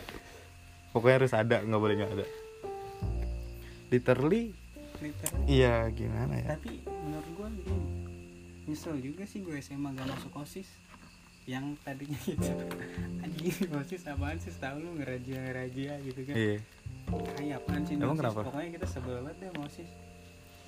[0.97, 2.27] Pokoknya harus ada nggak boleh nggak ada.
[3.93, 4.43] Literally
[5.45, 6.57] iya gimana ya?
[6.57, 7.85] Tapi menurut gua gini
[8.65, 10.71] nyesel juga sih gue SMA gak masuk osis.
[11.45, 12.53] Yang tadinya gitu.
[13.21, 14.55] Anjing osis apaan sih?
[14.57, 16.35] Tahu lu ngerajia ngerajia gitu kan.
[16.39, 16.57] Iya.
[17.37, 18.41] Kayak apaan sih Emang kenapa?
[18.47, 19.91] pokoknya kita sebel banget deh sama OSIS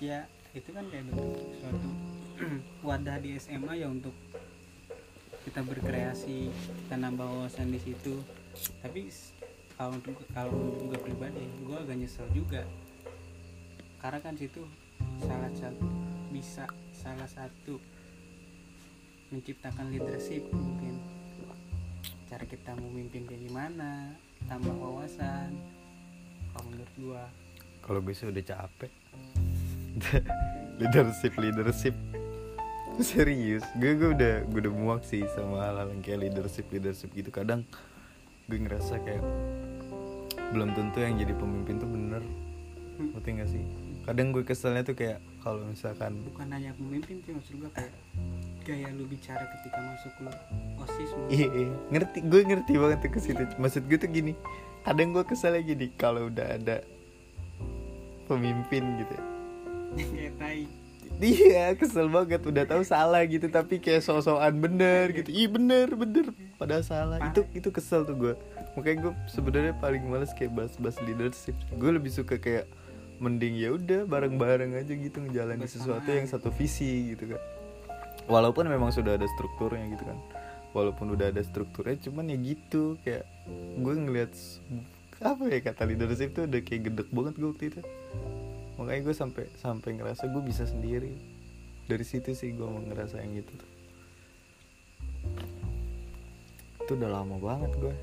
[0.02, 1.90] ya itu kan kayak bentuk suatu
[2.90, 4.10] wadah di SMA ya untuk
[5.46, 8.18] kita berkreasi kita nambah wawasan di situ.
[8.82, 9.06] Tapi
[9.78, 12.66] kalau untuk kalau untuk gue pribadi gue agak nyesel juga.
[14.02, 14.66] Karena kan situ
[15.22, 15.86] salah satu
[16.34, 17.78] bisa salah satu
[19.30, 20.98] menciptakan leadership mungkin.
[22.26, 24.18] Cara kita memimpin kayak gimana
[24.50, 25.54] tambah wawasan.
[26.52, 27.24] Kalau menurut gua.
[27.86, 28.90] Kalau gue sih udah capek
[30.80, 31.94] leadership leadership.
[33.00, 37.32] Serius gue gue udah gue udah muak sih sama hal-hal yang kayak leadership leadership gitu.
[37.32, 37.64] Kadang
[38.48, 39.24] gue ngerasa kayak
[40.52, 42.22] belum tentu yang jadi pemimpin tuh bener.
[43.00, 43.64] Ngerti gak sih?
[44.04, 47.94] Kadang gue keselnya tuh kayak kalau misalkan bukan hanya pemimpin sih maksud gua kayak
[48.62, 50.30] gaya lu bicara ketika masuk lu
[50.86, 51.74] osis iya iya.
[51.90, 53.42] ngerti gue ngerti banget tuh ke situ.
[53.58, 54.32] Maksud gue tuh gini
[54.82, 56.82] kadang gue keselnya gini kalau udah ada
[58.26, 59.14] pemimpin gitu
[59.94, 60.62] kayak tai
[61.14, 65.30] Iya kesel banget udah tahu salah gitu tapi kayak so-soan bener gitu.
[65.30, 66.26] Iya bener bener
[66.56, 67.22] padahal salah.
[67.22, 68.34] Itu itu kesel tuh gue.
[68.74, 71.54] Makanya gue sebenarnya paling males kayak bahas-bahas leadership.
[71.72, 72.66] Gue lebih suka kayak
[73.22, 77.40] mending ya udah bareng-bareng aja gitu ngejalanin sesuatu yang satu visi gitu kan.
[78.26, 80.18] Walaupun memang sudah ada strukturnya gitu kan.
[80.72, 83.28] Walaupun udah ada strukturnya cuman ya gitu kayak
[83.78, 84.58] gue ngelihat s-
[85.22, 87.80] apa ya kata leadership tuh udah kayak gedek banget gue waktu itu
[88.80, 91.12] makanya gue sampai sampai ngerasa gue bisa sendiri.
[91.86, 93.70] Dari situ sih gue mau ngerasa yang gitu tuh.
[96.82, 97.94] Itu udah lama banget gue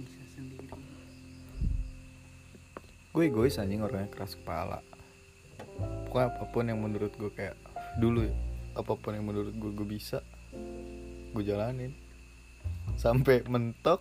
[0.00, 0.66] bisa sendiri.
[3.12, 4.80] Gue egois anjing orangnya keras kepala.
[6.08, 7.56] Pokoknya apa pun yang menurut gue kayak
[8.00, 8.34] dulu ya
[8.72, 10.24] apa pun yang menurut gue gue bisa
[11.36, 11.92] gue jalanin.
[12.96, 14.00] Sampai mentok.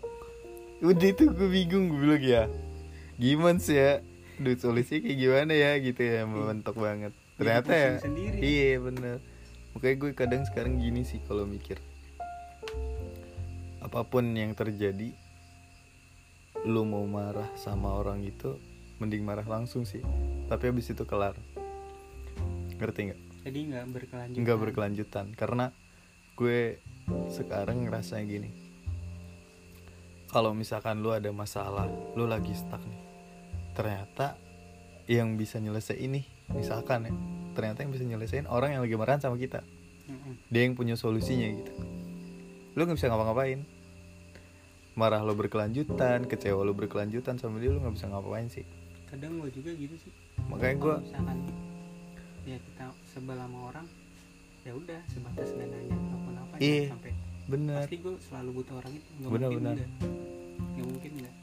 [0.82, 2.44] Udah itu gue bingung gue bilang ya
[3.22, 4.02] gimana sih ya?
[4.42, 7.14] Duh solusinya kayak gimana ya gitu ya mentok banget.
[7.38, 8.38] Ternyata ya sendiri.
[8.42, 9.22] iya bener.
[9.78, 11.78] Makanya gue kadang sekarang gini sih kalau mikir.
[13.86, 15.14] Apa pun yang terjadi
[16.66, 18.58] lu mau marah sama orang itu
[18.98, 20.02] mending marah langsung sih.
[20.50, 21.38] Tapi habis itu kelar.
[22.82, 23.22] Ngerti nggak?
[23.46, 24.42] Jadi nggak berkelanjutan.
[24.42, 25.26] Nggak berkelanjutan.
[25.38, 25.66] Karena
[26.34, 26.82] gue
[27.30, 28.50] sekarang ngerasanya gini.
[30.34, 31.86] Kalau misalkan lu ada masalah
[32.18, 33.11] lu lagi stuck nih
[33.72, 34.36] ternyata
[35.10, 37.14] yang bisa nyelesain ini misalkan ya
[37.52, 39.64] ternyata yang bisa nyelesain orang yang lagi marahan sama kita.
[40.52, 41.72] Dia yang punya solusinya gitu.
[42.76, 43.64] Lu nggak bisa ngapa-ngapain.
[44.92, 48.68] Marah lo berkelanjutan kecewa lo berkelanjutan sama dia lu nggak bisa ngapain sih.
[49.08, 50.12] Kadang gue juga gitu sih.
[50.52, 51.38] Makanya gue misalkan
[52.44, 53.88] ya kita sebel sama orang
[54.68, 56.92] ya udah sebatas nanya apa apa Iya.
[56.92, 57.12] sampai
[57.48, 59.10] bener pasti gue selalu butuh orang itu.
[59.20, 59.74] Nggak mungkin benar.
[59.76, 59.90] enggak
[60.72, 61.36] nggak mungkin enggak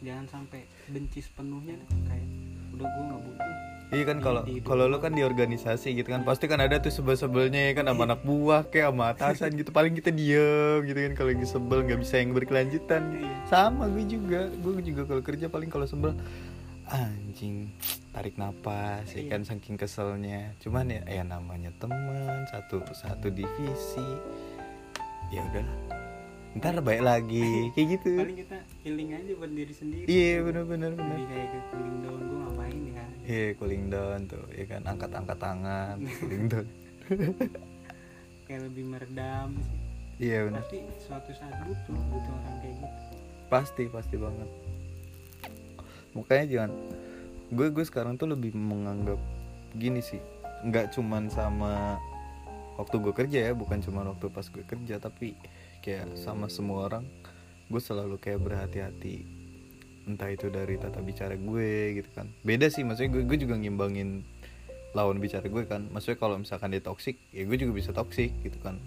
[0.00, 1.88] jangan sampai benci sepenuhnya deh.
[2.04, 2.26] kayak
[2.72, 3.46] udah gue nggak butuh
[3.88, 7.72] Iya kan kalau kalau lu kan di organisasi gitu kan pasti kan ada tuh sebel-sebelnya
[7.72, 11.32] ya kan sama anak buah kayak sama atasan gitu paling kita diem gitu kan kalau
[11.32, 13.02] lagi sebel nggak bisa yang berkelanjutan.
[13.16, 13.32] Iya.
[13.48, 16.12] sama gue juga gue juga kalau kerja paling kalau sebel
[16.84, 17.72] anjing
[18.10, 19.28] tarik napas ya Iya.
[19.32, 24.04] kan saking keselnya cuman ya ya namanya teman satu satu divisi
[25.28, 25.64] ya udah
[26.58, 27.50] ntar baik lagi.
[27.74, 28.10] Kayak gitu.
[28.18, 30.04] Paling kita healing aja buat diri sendiri.
[30.10, 31.14] Iya bener-bener bener.
[31.14, 33.04] lebih kayak ke cooling down gue ngapain ya?
[33.22, 34.82] Iya cooling down tuh ya kan?
[34.82, 36.66] Angkat-angkat tangan cooling down.
[38.48, 39.78] Kayak lebih meredam sih.
[40.18, 40.64] Iya bener.
[40.64, 42.96] Pasti suatu saat butuh butuh orang kayak gitu.
[43.52, 44.48] Pasti pasti banget.
[46.16, 46.70] Makanya jangan
[47.52, 49.20] gue gue sekarang tuh lebih menganggap
[49.76, 50.18] gini sih.
[50.64, 52.00] Nggak cuman sama
[52.80, 55.34] waktu gue kerja ya bukan cuma waktu pas gue kerja tapi
[55.84, 57.04] kayak sama semua orang
[57.68, 59.28] gue selalu kayak berhati-hati.
[60.08, 62.32] Entah itu dari tata bicara gue gitu kan.
[62.40, 64.24] Beda sih maksudnya gue, gue juga ngimbangin
[64.96, 65.92] lawan bicara gue kan.
[65.92, 68.80] Maksudnya kalau misalkan dia toxic ya gue juga bisa toxic gitu kan.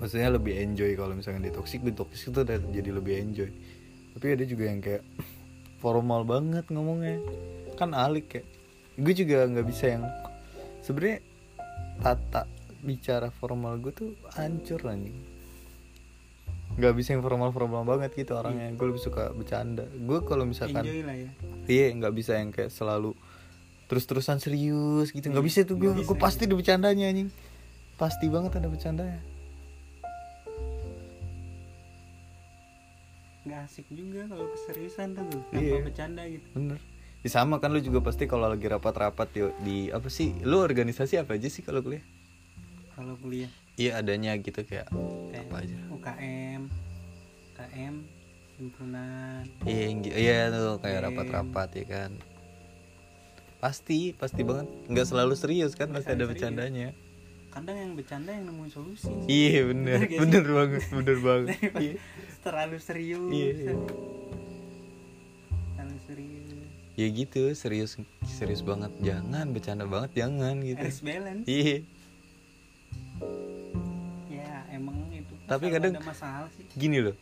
[0.00, 3.50] Maksudnya lebih enjoy kalau misalkan dia toxic gue toxic itu jadi lebih enjoy.
[4.16, 5.04] Tapi ada juga yang kayak
[5.84, 7.20] formal banget ngomongnya.
[7.76, 8.42] Kan alik ya
[8.96, 10.04] gue juga nggak bisa yang
[10.80, 11.20] sebenarnya
[12.00, 12.48] tata
[12.80, 15.20] bicara formal gue tuh hancur anjing
[16.76, 18.68] nggak bisa yang formal formal banget gitu orangnya.
[18.72, 19.88] Gue lebih suka bercanda.
[19.88, 20.92] Gue kalau misalkan ya.
[21.64, 23.16] Iya nggak bisa yang kayak selalu
[23.86, 25.26] terus-terusan serius gitu.
[25.26, 25.90] Nggak Iya, bisa tuh gue.
[25.94, 27.30] gue pasti ada bercandanya anjing.
[27.96, 29.20] Pasti banget ada bercandanya.
[33.46, 35.78] Nggak asik juga kalau keseriusan tuh tanpa Iya.
[35.80, 36.46] bercanda gitu.
[36.52, 36.78] Bener.
[37.22, 41.18] Ya sama kan lu juga pasti kalau lagi rapat-rapat di, di apa sih lu organisasi
[41.18, 42.02] apa aja sih kalau kuliah?
[42.92, 44.88] Kalau kuliah iya adanya gitu kayak
[45.32, 45.76] kayak apa aja.
[45.92, 46.62] UKM
[47.52, 47.94] UKM
[48.56, 49.44] himpunan.
[49.68, 49.84] Iya
[50.16, 52.10] iya tuh kayak rapat-rapat ya kan.
[53.60, 54.68] Pasti pasti banget.
[54.88, 56.30] Nggak selalu serius kan pasti ada serius.
[56.32, 56.88] bercandanya.
[57.52, 59.12] Kadang yang bercanda yang nemuin solusi.
[59.28, 59.98] Iya bener.
[60.08, 61.48] Bener bener banget bener banget.
[61.84, 61.94] Iya.
[62.44, 63.28] terlalu serius.
[63.32, 63.76] Iya.
[65.76, 66.48] terlalu serius.
[66.96, 68.92] Ya gitu serius serius banget.
[69.04, 70.80] Jangan bercanda banget jangan gitu.
[70.80, 71.44] Harus balance.
[71.44, 71.76] Iya.
[71.76, 73.45] ya
[75.46, 76.66] Tapi kadang- ada masalah sih.
[76.72, 77.14] gini loh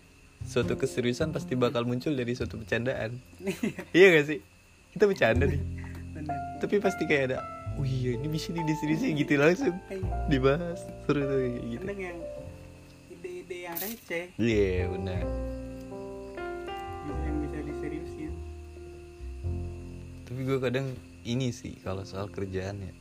[0.42, 3.16] suatu keseriusan pasti bakal muncul dari suatu bercandaan.
[3.96, 4.06] Iya.
[4.12, 4.40] Gak sih?
[4.90, 5.60] Kita bercanda nih.
[6.12, 7.38] Benar tapi pasti kayak ada
[7.74, 10.08] oh iya ini bisa nih diseriusin gitu langsung Iya.
[10.26, 11.82] dibahas seru tuh gitu.
[11.82, 12.18] Kadang yang
[13.10, 14.24] ide-ide yang receh.
[14.34, 15.22] Iya benar.
[17.04, 18.32] Bisa yang bisa diseriusin.
[20.24, 20.87] Tapi gue kadang
[21.22, 22.94] ini sih kalau soal kerjaan ya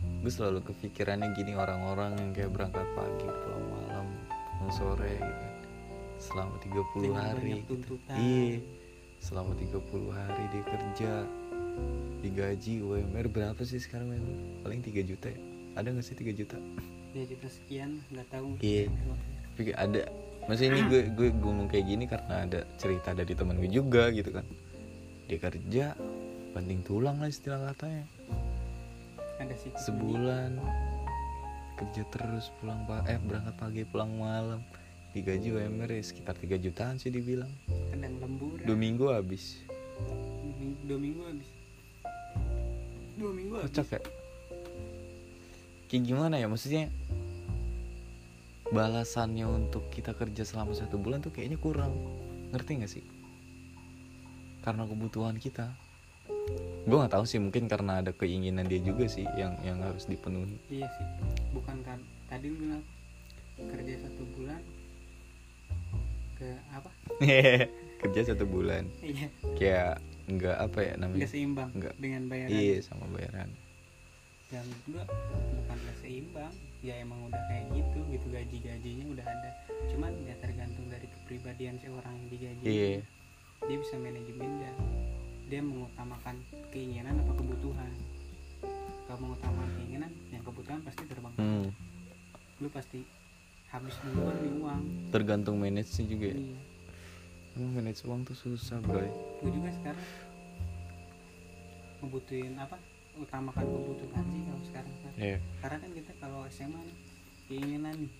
[0.00, 3.64] gue selalu kepikirannya gini orang-orang yang kayak berangkat pagi pulang
[4.70, 5.46] pulang sore gitu
[6.20, 7.94] selama 30 Dengan hari gitu.
[8.14, 8.58] iya
[9.20, 11.12] selama 30 hari dia kerja
[12.20, 15.40] digaji UMR berapa sih sekarang UMR paling 3 juta ya?
[15.76, 16.56] Ada gak sih 3 juta?
[17.16, 18.48] Jadi persekian nggak tahu.
[18.62, 18.86] Iya.
[19.50, 20.06] tapi ada
[20.46, 24.30] maksudnya ini gue gue ngomong kayak gini karena ada cerita dari teman gue juga gitu
[24.30, 24.46] kan.
[25.26, 25.84] Dia kerja
[26.54, 28.06] banting tulang lah istilah katanya.
[29.42, 29.72] Ada sih.
[29.74, 30.54] Sebulan
[31.80, 34.60] kerja terus pulang pak eh berangkat pagi pulang malam.
[35.10, 37.50] Digaji UMR ya sekitar 3 jutaan sih dibilang.
[37.90, 39.64] Kadang lembur dua minggu habis.
[40.86, 41.48] Dua minggu habis.
[43.18, 43.74] Dua minggu habis.
[43.74, 44.00] Kocak ya?
[45.90, 46.46] Kayak gimana ya?
[46.46, 46.94] Maksudnya
[48.70, 51.90] balasannya untuk kita kerja selama satu bulan tuh kayaknya kurang.
[52.54, 53.04] Ngerti gak sih?
[54.62, 55.74] Karena kebutuhan kita
[56.90, 60.58] gue nggak tahu sih mungkin karena ada keinginan dia juga sih yang yang harus dipenuhi.
[60.66, 61.06] Iya sih
[61.54, 62.82] bukan kan tadi lu bilang
[63.54, 64.62] kerja satu bulan
[66.34, 66.90] ke apa?
[68.00, 68.88] Kerja satu bulan.
[69.04, 69.28] Iya.
[69.60, 69.94] Kayak
[70.26, 71.18] nggak apa ya namanya?
[71.20, 71.94] Nggak seimbang Nggak.
[72.00, 72.58] dengan bayaran.
[72.58, 73.50] Iya sama bayaran.
[74.50, 75.02] Yang kedua
[75.54, 79.50] bukan nggak seimbang ya emang udah kayak gitu gitu gaji gajinya udah ada.
[79.92, 82.64] Cuman ya tergantung dari kepribadian si orang yang digaji.
[82.64, 82.98] Iya.
[83.68, 84.74] Dia bisa manajemen dan
[85.50, 86.38] dia mengutamakan
[86.70, 87.90] keinginan apa kebutuhan.
[89.04, 91.34] Kalau mengutamakan keinginan yang kebutuhan pasti terbang.
[91.34, 91.66] Hmm,
[92.62, 93.02] lu pasti
[93.66, 94.82] habis duluan di uang.
[95.10, 96.38] Tergantung manage juga ya.
[96.38, 96.58] Iya.
[97.58, 99.02] Emang manage uang tuh susah bro.
[99.42, 100.06] Gue juga sekarang
[102.00, 102.78] ngebutuhin apa?
[103.18, 105.38] Utamakan kebutuhan sih kalau sekarang kan Iya.
[105.60, 106.96] karena kan kita kalau SMA nih
[107.50, 108.12] keinginan nih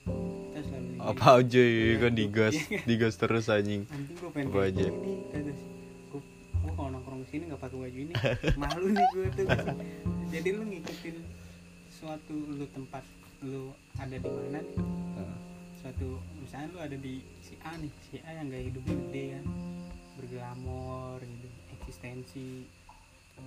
[0.50, 2.80] kita selalu ingin, apa aja ya Iya, kan digas iya.
[2.84, 3.86] digas terus anjing.
[3.86, 4.86] Nanti gue pengen Apa aja?
[4.90, 5.79] sih
[6.60, 8.14] gue gue kalau nongkrong sini nggak pakai baju ini.
[8.60, 9.46] Malu nih gue tuh.
[10.28, 11.16] Jadi lu ngikutin
[11.88, 13.04] suatu lu tempat
[13.40, 14.78] lu ada di mana nih?
[15.80, 19.44] Suatu misalnya lu ada di si A nih si A yang gaya hidupnya gede kan
[20.20, 21.48] berglamor gitu
[21.80, 22.68] eksistensi.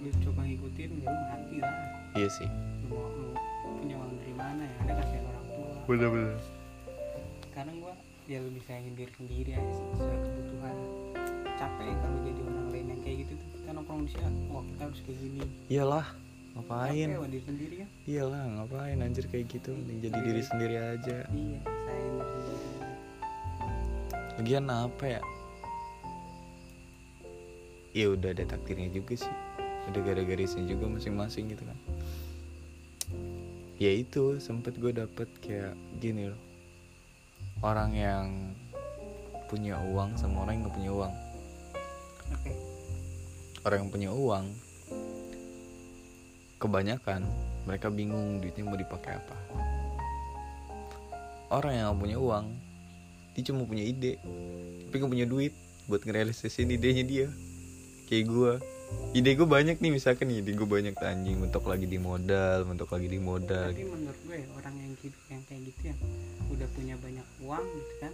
[0.01, 1.75] Lu coba ngikutin ya lu mati lah.
[2.17, 2.49] Iya sih.
[2.89, 3.29] Lu mau lu
[3.77, 4.77] punya uang dari mana ya?
[4.89, 5.73] Ada kasihan orang tua?
[5.85, 6.37] Bener-bener.
[7.53, 7.93] Sekarang gua
[8.25, 10.77] ya lebih sayangin diri sendiri aja sih sesuai kebutuhan
[11.63, 13.47] capek kalau jadi orang lain yang kayak gitu tuh.
[13.55, 15.39] Kita nongkrong di sini wah kita harus kayak gini.
[15.71, 16.07] Iyalah
[16.53, 17.07] ngapain?
[17.07, 18.97] capek diri sendiri kan iyalah ngapain?
[18.99, 19.71] Anjir kayak gitu.
[19.71, 21.17] Mending jadi diri sendiri aja.
[21.31, 22.19] Iya sendiri.
[24.35, 25.21] Lagian apa ya?
[27.93, 29.35] Ya udah ada takdirnya juga sih.
[29.87, 31.77] Ada garis-garisnya juga masing-masing gitu kan.
[33.79, 36.41] Ya itu sempet gue dapet kayak gini loh.
[37.63, 38.51] Orang yang
[39.47, 41.13] punya uang sama orang yang gak punya uang
[42.33, 42.51] oke.
[43.63, 44.45] Orang yang punya uang
[46.59, 47.27] kebanyakan
[47.67, 49.37] mereka bingung duitnya mau dipakai apa.
[51.51, 52.45] Orang yang punya uang
[53.33, 54.21] dia cuma punya ide
[54.85, 55.57] tapi gak punya duit
[55.89, 57.27] buat ngerealisasiin idenya dia.
[58.07, 58.51] Kayak gue
[59.17, 62.93] ide gue banyak nih misalkan nih ide gue banyak anjing mentok lagi di modal mentok
[62.95, 63.73] lagi di modal.
[63.73, 65.99] Tapi menurut gue orang yang gitu yang kayak gitu yang
[66.53, 68.13] udah punya banyak uang gitu kan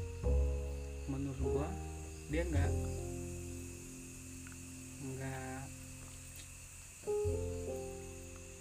[1.09, 1.67] menurut gue
[2.29, 2.71] dia nggak
[4.99, 5.61] nggak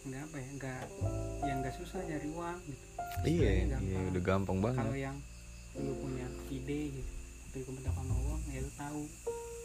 [0.09, 0.84] nggak apa ya nggak
[1.45, 2.84] yang nggak susah nyari uang gitu.
[3.26, 5.16] Iya iya udah gampang kalau banget yang
[5.78, 7.12] lu punya ide gitu
[7.49, 9.03] tapi kemudian sama uang ya lu tahu.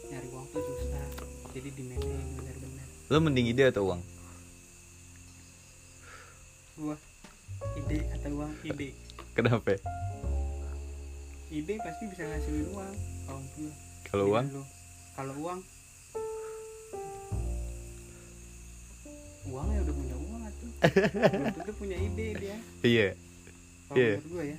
[0.04, 1.06] Nyari uang tuh susah
[1.54, 2.86] jadi di manage benar-benar.
[3.08, 4.00] Lo mending ide atau uang?
[6.74, 6.96] Gua
[7.78, 8.88] ide atau uang ide.
[9.32, 9.78] Kenapa?
[11.54, 12.94] Ide pasti bisa ngasilin uang
[13.24, 13.72] kalau gua.
[14.10, 14.46] Kalau uang?
[15.14, 15.60] kalau uang
[19.54, 20.70] uangnya udah punya uang tuh.
[21.54, 22.56] Tentu punya ide dia.
[22.82, 23.08] Iya.
[23.84, 24.10] Kalau Iya.
[24.12, 24.58] menurut gue ya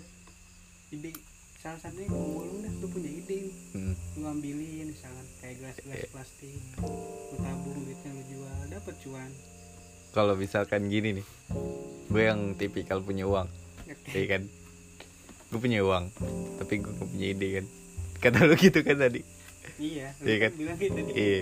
[0.91, 1.09] ide
[1.57, 3.37] salah satunya mau lu dah lu punya ide.
[3.41, 3.93] Nih Hmm.
[4.15, 6.07] lu ambilin misalkan kayak gelas-gelas Iya.
[6.09, 6.55] plastik
[7.25, 9.29] lu tabung duitnya lu jual dapat cuan.
[10.11, 11.27] Kalau misalkan gini nih
[12.05, 13.49] gue yang tipikal punya uang
[14.09, 14.43] iya kan?
[15.47, 16.05] Gue punya uang
[16.55, 17.65] tapi gue gak punya ide kan?
[18.17, 19.21] Kata lu gitu kan tadi.
[19.75, 20.51] Iya lu Iya kan kan?
[20.55, 21.39] bilang gitu Iya.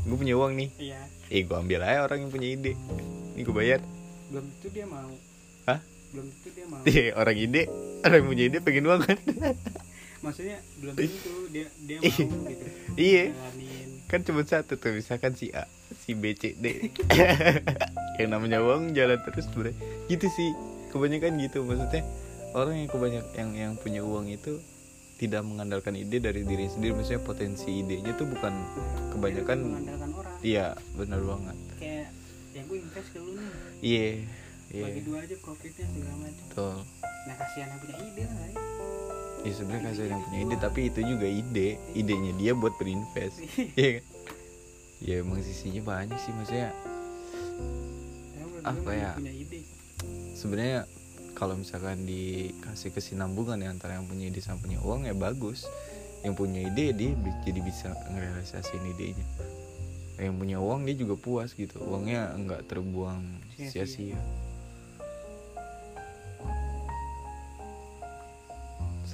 [0.00, 0.68] gue punya uang nih.
[0.80, 1.00] Iya
[1.32, 2.72] eh gue ambil aja orang yang punya ide.
[3.34, 3.80] Ini gue bayar.
[4.28, 5.12] Belum tentu dia mau.
[5.68, 5.80] Hah?
[6.12, 6.82] belum tentu dia mau.
[6.84, 7.62] Iya, orang ide.
[8.04, 9.18] Orang yang punya ide pengen uang kan?
[10.24, 12.64] Maksudnya belum tentu dia dia mau gitu.
[12.96, 13.24] Iya.
[14.08, 15.64] Kan cuma satu tuh misalkan si A
[16.04, 16.92] si B C D.
[18.20, 19.72] Yang namanya uang jalan terus bre.
[20.06, 20.50] Gitu sih.
[20.94, 22.06] Kebanyakan gitu maksudnya.
[22.54, 24.62] Orang yang kebanyak yang yang punya uang itu
[25.24, 28.52] tidak mengandalkan ide dari diri sendiri maksudnya potensi idenya tuh bukan
[29.16, 30.36] kebanyakan mengandalkan orang.
[30.44, 31.56] Iya benar banget.
[31.80, 32.08] Kayak
[32.52, 33.50] yang gue invest ke lu nih.
[33.80, 34.04] Iya
[34.68, 34.84] iya.
[34.84, 36.44] Bagi dua aja profitnya segala macam.
[36.52, 36.76] Betul.
[37.24, 38.60] Nah kasihan yang punya ide lah ya.
[39.44, 41.68] ya sebenarnya kasih yang punya ide tapi itu juga ide.
[41.96, 43.36] Idenya dia buat berinvest.
[43.74, 43.90] Iya.
[43.98, 44.04] Kan?
[45.04, 46.70] Ya emang sisinya banyak sih maksudnya.
[48.36, 49.12] Ya, Apa ya?
[50.36, 50.88] sebenarnya
[51.34, 55.66] kalau misalkan dikasih kesinambungan ya antara yang punya ide sama punya uang ya bagus.
[56.24, 57.12] Yang punya ide dia
[57.44, 59.26] jadi bisa ngerealisasiin idenya.
[60.16, 61.82] Yang punya uang dia juga puas gitu.
[61.82, 64.16] Uangnya nggak terbuang Sia-sia.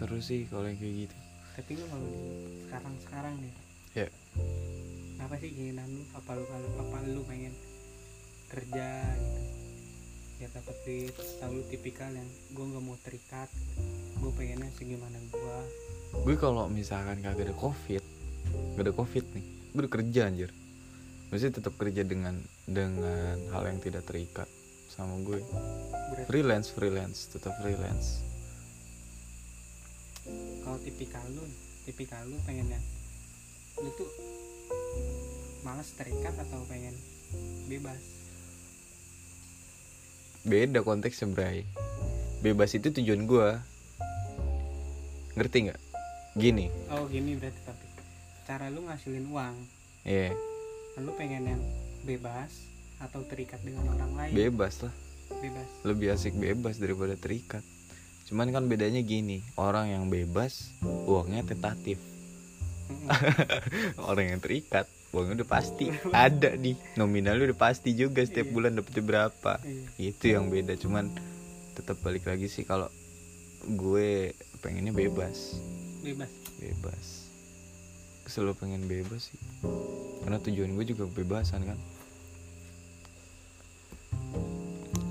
[0.00, 1.16] seru sih kalau yang kayak gitu.
[1.60, 2.08] Tapi lu kalau
[2.64, 3.52] sekarang sekarang nih
[3.92, 4.08] ya.
[5.20, 6.08] Apa sih keinginan lu?
[6.16, 7.52] Apa lu kalau apa lu pengen
[8.48, 8.86] kerja
[9.20, 9.49] gitu
[10.41, 13.53] ya dapat duit atau lu tipikal yang gue nggak mau terikat.
[14.16, 15.59] Gue pengennya segimana gue
[16.11, 18.03] gue kalau misalkan kagak ada covid
[18.74, 20.51] gak ada covid nih gue udah kerja anjir.
[21.30, 22.34] Maksudnya tetap kerja dengan
[22.66, 24.51] dengan hal yang tidak terikat
[24.91, 25.38] sama gue
[26.11, 28.26] berarti freelance freelance tetap freelance.
[30.66, 31.47] Kalau tipikal lu
[31.86, 32.84] tipikal lu pengen yang
[33.78, 34.11] lu tuh
[35.62, 36.93] malas terikat atau pengen
[37.70, 38.19] bebas
[40.45, 41.68] beda konteksnya bray.
[42.41, 43.49] Bebas itu tujuan gue
[45.36, 45.80] ngerti nggak?
[46.36, 46.72] Gini.
[46.93, 47.86] Oh gini berarti tapi
[48.49, 49.55] cara lu ngasilin uang
[50.03, 50.34] ya
[50.99, 51.62] lu pengen yang
[52.03, 52.66] bebas
[53.01, 54.32] atau terikat dengan orang lain?
[54.36, 54.95] Bebas lah.
[55.41, 55.68] Bebas.
[55.86, 57.64] Lebih asik bebas daripada terikat.
[58.28, 61.99] Cuman kan bedanya gini orang yang bebas uangnya tentatif.
[64.11, 66.78] Orang yang terikat uangnya udah pasti ada nih.
[66.94, 68.54] Nominalnya udah pasti juga setiap Iya.
[68.54, 69.52] bulan dapetnya berapa.
[69.61, 70.14] Iya.
[70.14, 71.11] itu yang beda cuman
[71.72, 72.86] tetap balik lagi sih kalau
[73.62, 74.30] gue
[74.61, 75.58] pengennya bebas.
[76.00, 76.30] Bebas.
[76.56, 77.06] Bebas.
[78.24, 79.40] Selalu pengen bebas sih.
[80.22, 81.78] Karena tujuan gue juga kebebasan kan?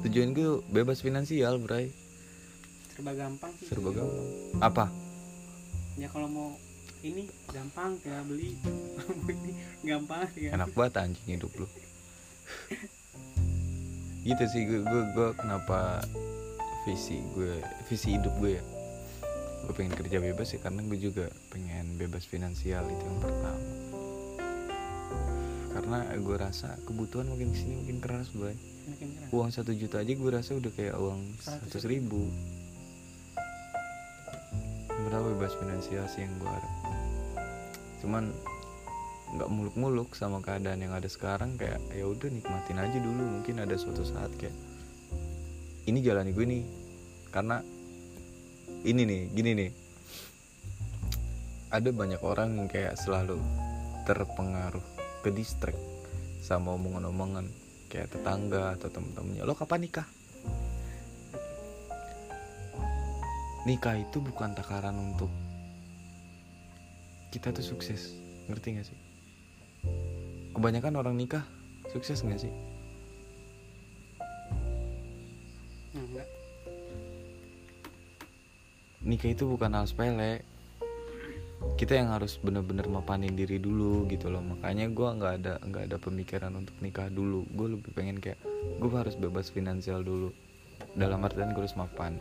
[0.02, 1.92] Tujuan gue bebas finansial bray.
[2.90, 3.68] Serba gampang sih.
[3.68, 4.28] Serba gampang.
[4.64, 4.86] Apa?
[5.96, 6.50] Ya kalau mau
[7.00, 8.52] ini gampang tinggal beli.
[9.32, 9.52] Ini
[9.88, 11.68] gampang tinggal enak banget anjing hidup lu.
[14.28, 16.04] Gitu sih gue gue, gue kenapa
[16.84, 18.64] visi gue visi hidup gue ya?
[19.64, 21.26] Gue pengen kerja bebas ya karena gue juga
[21.56, 23.64] pengen bebas finansial itu yang pertama.
[25.70, 28.52] Karena gue rasa kebutuhan makin ke sini makin keras boy.
[28.92, 29.32] Makin keras.
[29.32, 32.28] Uang satu juta aja gue rasa udah kayak uang seratus ribu.
[35.00, 36.79] Berapa bebas finansial sih yang gue harap
[38.00, 38.32] cuman
[39.30, 43.78] nggak muluk-muluk sama keadaan yang ada sekarang kayak ya udah nikmatin aja dulu mungkin ada
[43.78, 44.56] suatu saat kayak
[45.90, 46.64] ini jalan gue nih.
[47.34, 47.58] Karena
[48.86, 49.72] ini nih gini nih.
[51.74, 53.38] Ada banyak orang yang kayak selalu
[54.06, 54.82] terpengaruh
[55.22, 55.78] ke distract
[56.42, 57.46] sama omongan-omongan
[57.90, 59.46] kayak tetangga atau temen-temennya.
[59.46, 60.08] Lo kapan nikah?
[63.70, 65.30] Nikah itu bukan takaran untuk
[67.30, 68.18] kita tuh sukses.
[68.50, 69.00] Ngerti gak sih?
[70.58, 71.46] Kebanyakan orang nikah
[71.94, 72.54] sukses gak sih?
[75.94, 76.28] Enggak.
[79.06, 80.42] Nikah itu bukan hal sepele.
[81.80, 84.44] Kita yang harus bener-bener mapanin diri dulu gitu loh.
[84.44, 87.48] Makanya gue nggak ada nggak ada pemikiran untuk nikah dulu.
[87.56, 88.40] Gue lebih pengen kayak
[88.80, 90.32] gue harus bebas finansial dulu.
[90.96, 92.20] Dalam artian gue harus mapan.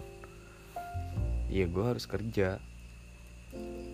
[1.49, 2.61] Iya gue harus kerja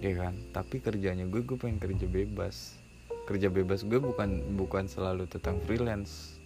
[0.05, 0.35] ya kan?
[0.53, 2.77] Tapi kerjanya gue gue pengen kerja bebas.
[3.25, 6.37] Kerja bebas gue bukan bukan selalu tentang freelance.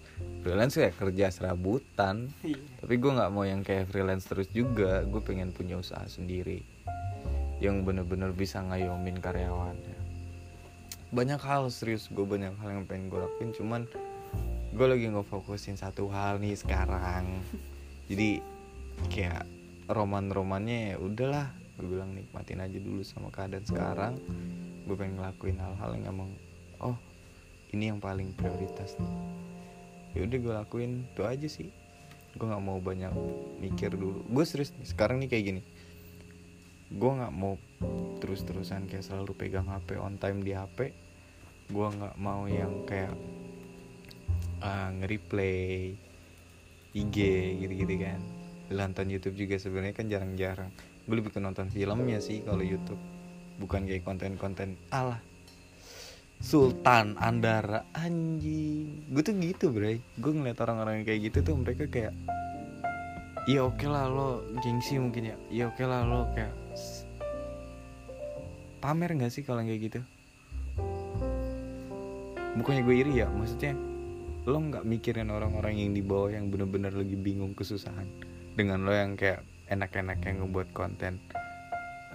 [0.46, 2.30] Freelance kayak kerja serabutan.
[2.46, 2.62] Iya.
[2.78, 5.02] Tapi gue nggak mau yang kayak freelance terus juga.
[5.02, 6.62] Gue pengen punya usaha sendiri
[7.58, 9.98] yang bener-bener bisa ngayomin karyawannya.
[11.10, 12.06] Banyak hal serius.
[12.06, 13.50] Gue banyak hal yang pengen gue lakuin.
[13.50, 13.82] Cuman
[14.70, 17.42] gue lagi ngefokusin satu hal nih sekarang.
[18.10, 18.38] Jadi
[19.10, 19.42] kayak
[19.90, 21.48] roman romannya ya udahlah
[21.78, 24.18] gue bilang nikmatin aja dulu sama keadaan sekarang.
[24.82, 26.30] Gue pengen ngelakuin hal-hal yang emang
[26.82, 26.98] oh
[27.70, 28.98] ini yang paling prioritas.
[28.98, 29.14] Nih
[30.18, 31.70] ya udah gue lakuin itu aja sih.
[32.34, 33.14] Gue nggak mau banyak
[33.62, 34.26] mikir dulu.
[34.26, 35.62] Gue serius nih sekarang nih kayak gini.
[36.90, 37.54] Gue nggak mau
[38.18, 40.90] terus-terusan kayak selalu pegang HP on time di HP
[41.68, 43.12] gue nggak mau yang kayak
[44.64, 45.92] uh, nge-replay
[46.96, 47.16] IG
[47.60, 48.20] gitu-gitu kan.
[48.72, 50.72] Nonton YouTube juga sebenarnya kan jarang-jarang
[51.08, 53.00] gue lebih ke nonton filmnya sih kalau YouTube.
[53.56, 55.18] Bukan kayak konten-konten alah
[56.38, 59.08] Sultan Andara anjing.
[59.10, 62.14] Gue tuh gitu bre gue ngeliat orang-orang yang kayak gitu tuh mereka kayak
[63.48, 65.36] iya oke lah lo gengsi mungkin ya.
[65.48, 66.54] Iya oke lah lo kayak
[68.78, 70.00] pamer nggak sih kalau kayak gitu?
[72.54, 73.72] Bukannya gue iri ya maksudnya
[74.46, 78.06] lo nggak mikirin orang-orang yang di bawah yang bener-bener lagi bingung kesusahan
[78.54, 81.20] dengan lo yang kayak enak-enak yang ngebuat konten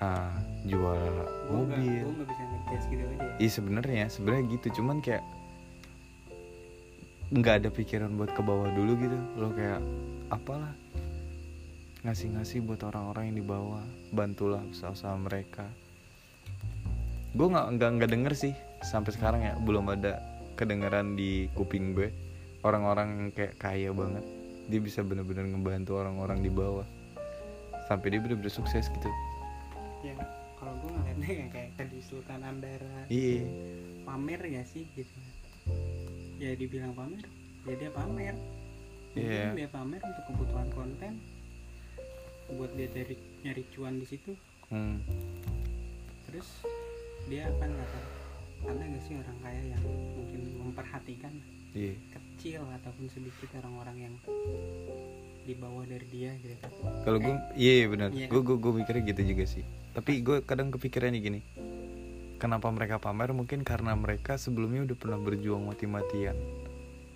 [0.01, 0.33] ah,
[0.65, 0.99] jual
[1.47, 3.15] mobil gue nggak bisa ngejudge gitu aja.
[3.15, 3.33] Ya.
[3.39, 4.67] Iya sebenarnya sebenarnya gitu.
[4.81, 5.23] Cuman kayak
[7.33, 9.17] nggak ada pikiran buat ke bawah dulu gitu.
[9.39, 9.81] Lo kayak
[10.33, 10.73] apalah
[12.03, 13.83] ngasih-ngasih buat orang-orang yang di bawah.
[14.11, 15.65] Bantulah usaha-usaha mereka.
[17.33, 20.19] Gue nggak nggak nggak denger sih sampai sekarang ya belum ada
[20.59, 22.11] kedengeran di kuping gue.
[22.63, 24.23] Orang-orang yang kayak kaya banget
[24.71, 26.87] dia bisa bener-bener ngebantu orang-orang di bawah
[27.85, 29.09] sampai dia bener-bener sukses gitu.
[30.01, 30.15] Ya
[30.55, 33.07] kalau gue ngeliatnya yang kayak tadi Sultan Andara.
[33.07, 33.43] Iya.
[34.03, 35.19] Pamer ya sih gitu?
[36.39, 37.23] Ya dibilang pamer
[37.63, 38.35] ya dia pamer.
[39.13, 39.53] Mungkin Iya.
[39.53, 41.13] dia pamer untuk kebutuhan konten.
[42.49, 44.33] Buat dia cari nyari cuan di situ.
[44.67, 44.97] Hmm.
[46.25, 46.65] terus
[47.29, 47.99] dia akan kata
[48.65, 49.83] ada gak sih orang kaya yang
[50.17, 51.33] mungkin memperhatikan?
[51.77, 51.93] Iya.
[52.09, 54.15] Kecil ataupun sedikit orang-orang yang
[55.43, 56.71] di bawah dari dia gitu kan
[57.03, 58.09] Kalau gue, iya iya benar.
[58.09, 58.27] Iya.
[58.27, 59.63] Gue gue gue mikirnya gitu juga sih.
[59.91, 61.39] Tapi gue kadang kepikirannya gini.
[62.37, 63.31] Kenapa mereka pamer?
[63.31, 66.35] Mungkin karena mereka sebelumnya udah pernah berjuang mati-matian.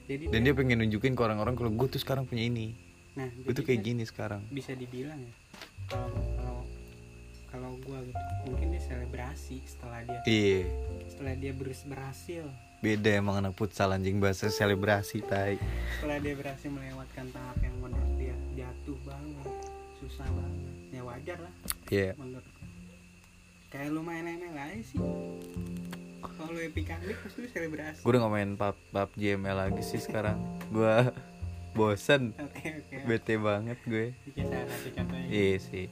[0.06, 2.76] jadi Dan dia pengen nunjukin ke orang-orang kalau gue tuh sekarang punya ini.
[3.14, 4.42] nah Gue tuh jadi kayak dia gini sekarang.
[4.48, 5.34] bisa dibilang ya
[5.88, 6.60] kalau kalau
[7.48, 10.62] kalau gue gitu mungkin dia selebrasi setelah dia Iya.
[11.08, 12.46] setelah dia ber- berhasil
[12.78, 15.58] Beda emang anak futsal anjing bahasa selebrasi tai.
[15.92, 19.50] setelah dia berhasil melewatkan tahap yang menurut dia jatuh banget
[19.98, 21.54] susah banget ya wajar lah
[21.88, 22.14] Iya.
[22.16, 22.68] menurut gue.
[23.68, 25.02] kayak lu main ML aja sih
[26.20, 29.82] kalau lu epic League pasti lu selebrasi Gue udah gak main pub PUBG ML lagi
[29.82, 30.38] sih sekarang.
[30.70, 30.94] Gue
[31.76, 32.34] bosen.
[32.36, 34.14] oke oke Bete banget gue.
[35.28, 35.90] Iya sih.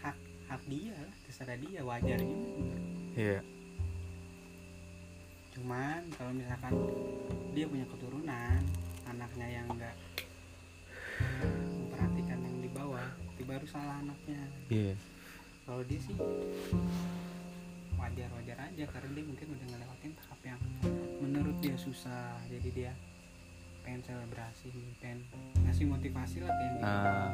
[0.00, 0.16] hak
[0.48, 2.74] hak dia lah terserah dia wajar juga
[3.14, 3.38] Iya.
[5.60, 6.72] Cuman kalau misalkan
[7.52, 8.60] dia punya keturunan
[9.04, 9.92] anaknya yang enggak
[11.76, 13.04] memperhatikan yang di bawah
[13.36, 14.40] itu baru salah anaknya.
[14.72, 14.94] Iya.
[15.68, 16.16] kalau dia sih
[18.00, 20.60] wajar wajar aja karena dia mungkin udah ngelewatin tahap yang
[21.20, 22.40] menurut dia susah.
[22.48, 22.92] Jadi dia
[23.84, 25.20] pengen selebrasi pengen
[25.68, 27.30] ngasih motivasi lah pengen dia Nah,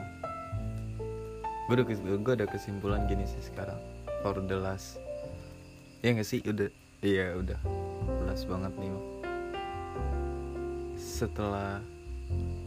[1.70, 3.78] gue gue ada kesimpulan gini sih sekarang.
[4.26, 4.98] For the last.
[6.02, 6.42] Ya nggak sih?
[6.42, 6.68] Udah
[7.02, 7.60] iya udah.
[8.24, 8.92] Last banget nih
[10.96, 11.80] setelah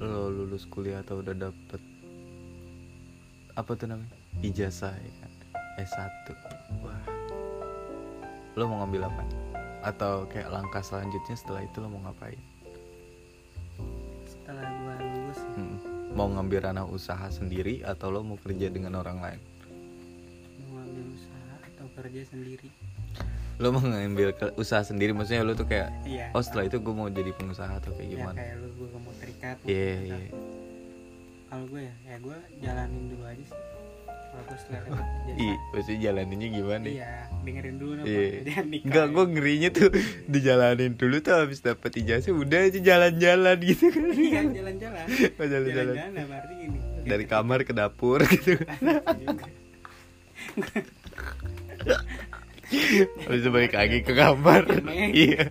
[0.01, 1.81] lo lulus kuliah atau udah dapet
[3.53, 4.09] apa tuh namanya?
[4.41, 5.31] Ijazah ya kan?
[5.81, 6.33] S1
[6.81, 7.03] wah.
[8.57, 9.23] Lo mau ngambil apa?
[9.85, 12.39] Atau kayak langkah selanjutnya setelah itu lo mau ngapain?
[14.25, 15.39] Setelah gua lulus.
[15.39, 15.77] Ya, Hmm.
[16.15, 19.41] mau ngambil ranah usaha sendiri atau lo mau kerja dengan orang lain?
[20.63, 22.69] Mau ngambil usaha atau kerja sendiri
[23.59, 26.31] lo mau ngambil ke- usaha sendiri maksudnya lo tuh kayak iya.
[26.31, 28.37] Oh setelah itu gue mau jadi pengusaha atau kayak ya gimana?
[28.37, 30.15] kayak lu gue mau terikat iya terikat.
[30.15, 30.29] iya.
[31.45, 33.59] kalau gue ya ya gue jalanin dulu aja sih.
[34.29, 35.05] Kalau gue setelah dapet
[35.41, 38.23] Ih, ijazah maksudnya jalaninnya gimana iya dengerin dulu apa Iya.
[38.47, 39.87] jangan nikah Enggak, gue ngerinya tuh
[40.33, 44.03] dijalanin dulu tuh habis dapet ijazah udah aja jalan-jalan gitu kan.
[44.09, 45.05] Iya jalan-jalan.
[45.35, 45.67] Oh, jalan-jalan.
[45.67, 46.77] jalan-jalan nah, berarti gini.
[47.01, 48.55] Dari kamar ke dapur gitu.
[48.55, 49.45] Juga.
[52.69, 54.63] Habis itu balik lagi ke kamar.
[54.81, 55.11] Meng.
[55.11, 55.49] iya.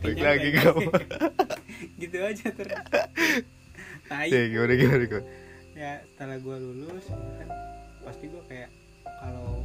[0.00, 0.92] balik lagi ke kamar.
[2.00, 2.80] Gitu aja terus.
[4.06, 4.26] Tai.
[4.28, 5.26] Ya gimana gimana gimana?
[5.72, 7.48] Ya setelah gue lulus kan
[8.02, 8.68] pasti gue kayak
[9.04, 9.64] kalau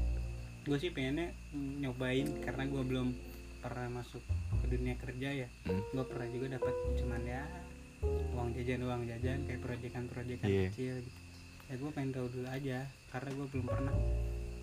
[0.64, 3.08] gue sih pengennya nyobain karena gue belum
[3.60, 4.22] pernah masuk
[4.62, 5.48] ke dunia kerja ya.
[5.66, 5.82] Hmm.
[5.82, 7.43] gue pernah juga dapat cuman ya
[8.36, 10.70] uang jajan uang jajan kayak proyekan proyekan Iya.
[10.70, 11.20] kecil gitu.
[11.66, 12.78] Ya gue pengen tahu dulu aja
[13.10, 13.96] karena gue belum pernah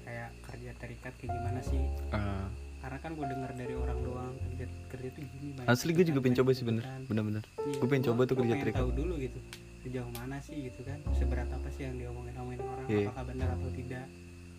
[0.03, 1.82] kayak kerja terikat kayak gimana sih?
[2.11, 2.46] Ah,
[2.78, 6.18] karena kan gue denger dari orang doang kerja kerja tuh gini banyak asli gue juga
[6.18, 6.82] pengen coba sih bener.
[6.82, 7.07] kesulitan.
[7.07, 7.44] bener-bener.
[7.61, 8.80] Iya, gue pengen gua- coba tuh kerja terikat.
[8.80, 9.38] tahu dulu gitu
[9.82, 13.07] sejauh mana sih gitu kan seberat apa sih yang diomongin omongin orang Iya.
[13.09, 14.07] apakah benar atau tidak.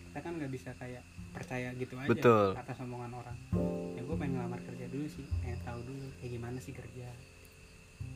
[0.04, 2.46] Kita kan nggak bisa kayak percaya gitu aja Betul.
[2.54, 3.36] atas omongan orang.
[3.92, 7.08] Ya gue pengen ngelamar kerja dulu sih pengen tahu dulu kayak gimana sih kerja.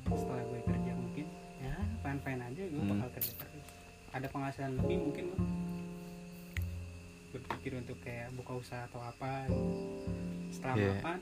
[0.07, 1.27] Setelah gue kerja mungkin
[1.59, 2.91] ya fine fine aja gue Hmm.
[2.95, 3.67] bakal kerja terus.
[4.09, 5.41] Ada penghasilan lebih mungkin gue
[7.31, 9.47] berpikir untuk kayak buka usaha atau apa
[10.49, 10.93] setelah Iya.
[10.97, 11.19] mapan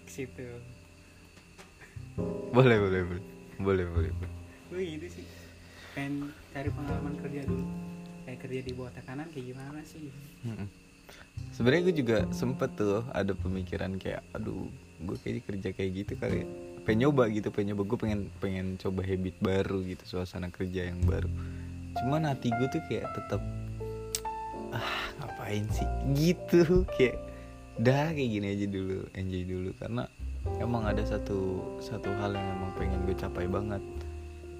[0.00, 0.48] ke situ
[2.56, 3.22] boleh boleh boleh
[3.58, 4.32] boleh boleh boleh.
[4.68, 5.26] gue gitu sih
[5.92, 6.14] pengen
[6.50, 7.64] cari pengalaman kerja dulu
[8.22, 10.08] kayak kerja di bawah tekanan kayak gimana sih
[10.42, 10.68] Mm-mm.
[11.50, 14.68] sebenarnya gue juga sempet tuh ada pemikiran kayak aduh
[15.00, 16.46] gue kayaknya kerja kayak gitu kali ya.
[16.82, 21.00] pengen nyoba gitu pengen nyoba gue pengen pengen coba habit baru gitu suasana kerja yang
[21.02, 21.28] baru
[21.96, 23.40] cuman hati gue tuh kayak tetap
[24.74, 25.88] ah ngapain sih?
[26.12, 27.18] Gitu kayak
[27.78, 29.70] dah kayak gini aja dulu enjoy dulu.
[29.78, 30.04] Karena
[30.60, 33.82] emang ada satu satu hal yang emang pengen gue capai banget.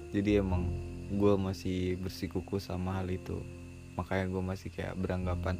[0.09, 0.65] Jadi emang
[1.13, 3.37] gue masih bersikuku sama hal itu.
[3.97, 5.59] Makanya gue masih kayak beranggapan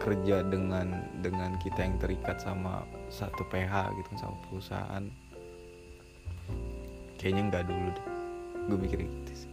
[0.00, 5.04] kerja dengan dengan kita yang terikat sama satu PH gitu sama perusahaan.
[7.20, 8.06] Kayaknya nggak dulu deh.
[8.70, 9.49] Gue mikirnya gitu sih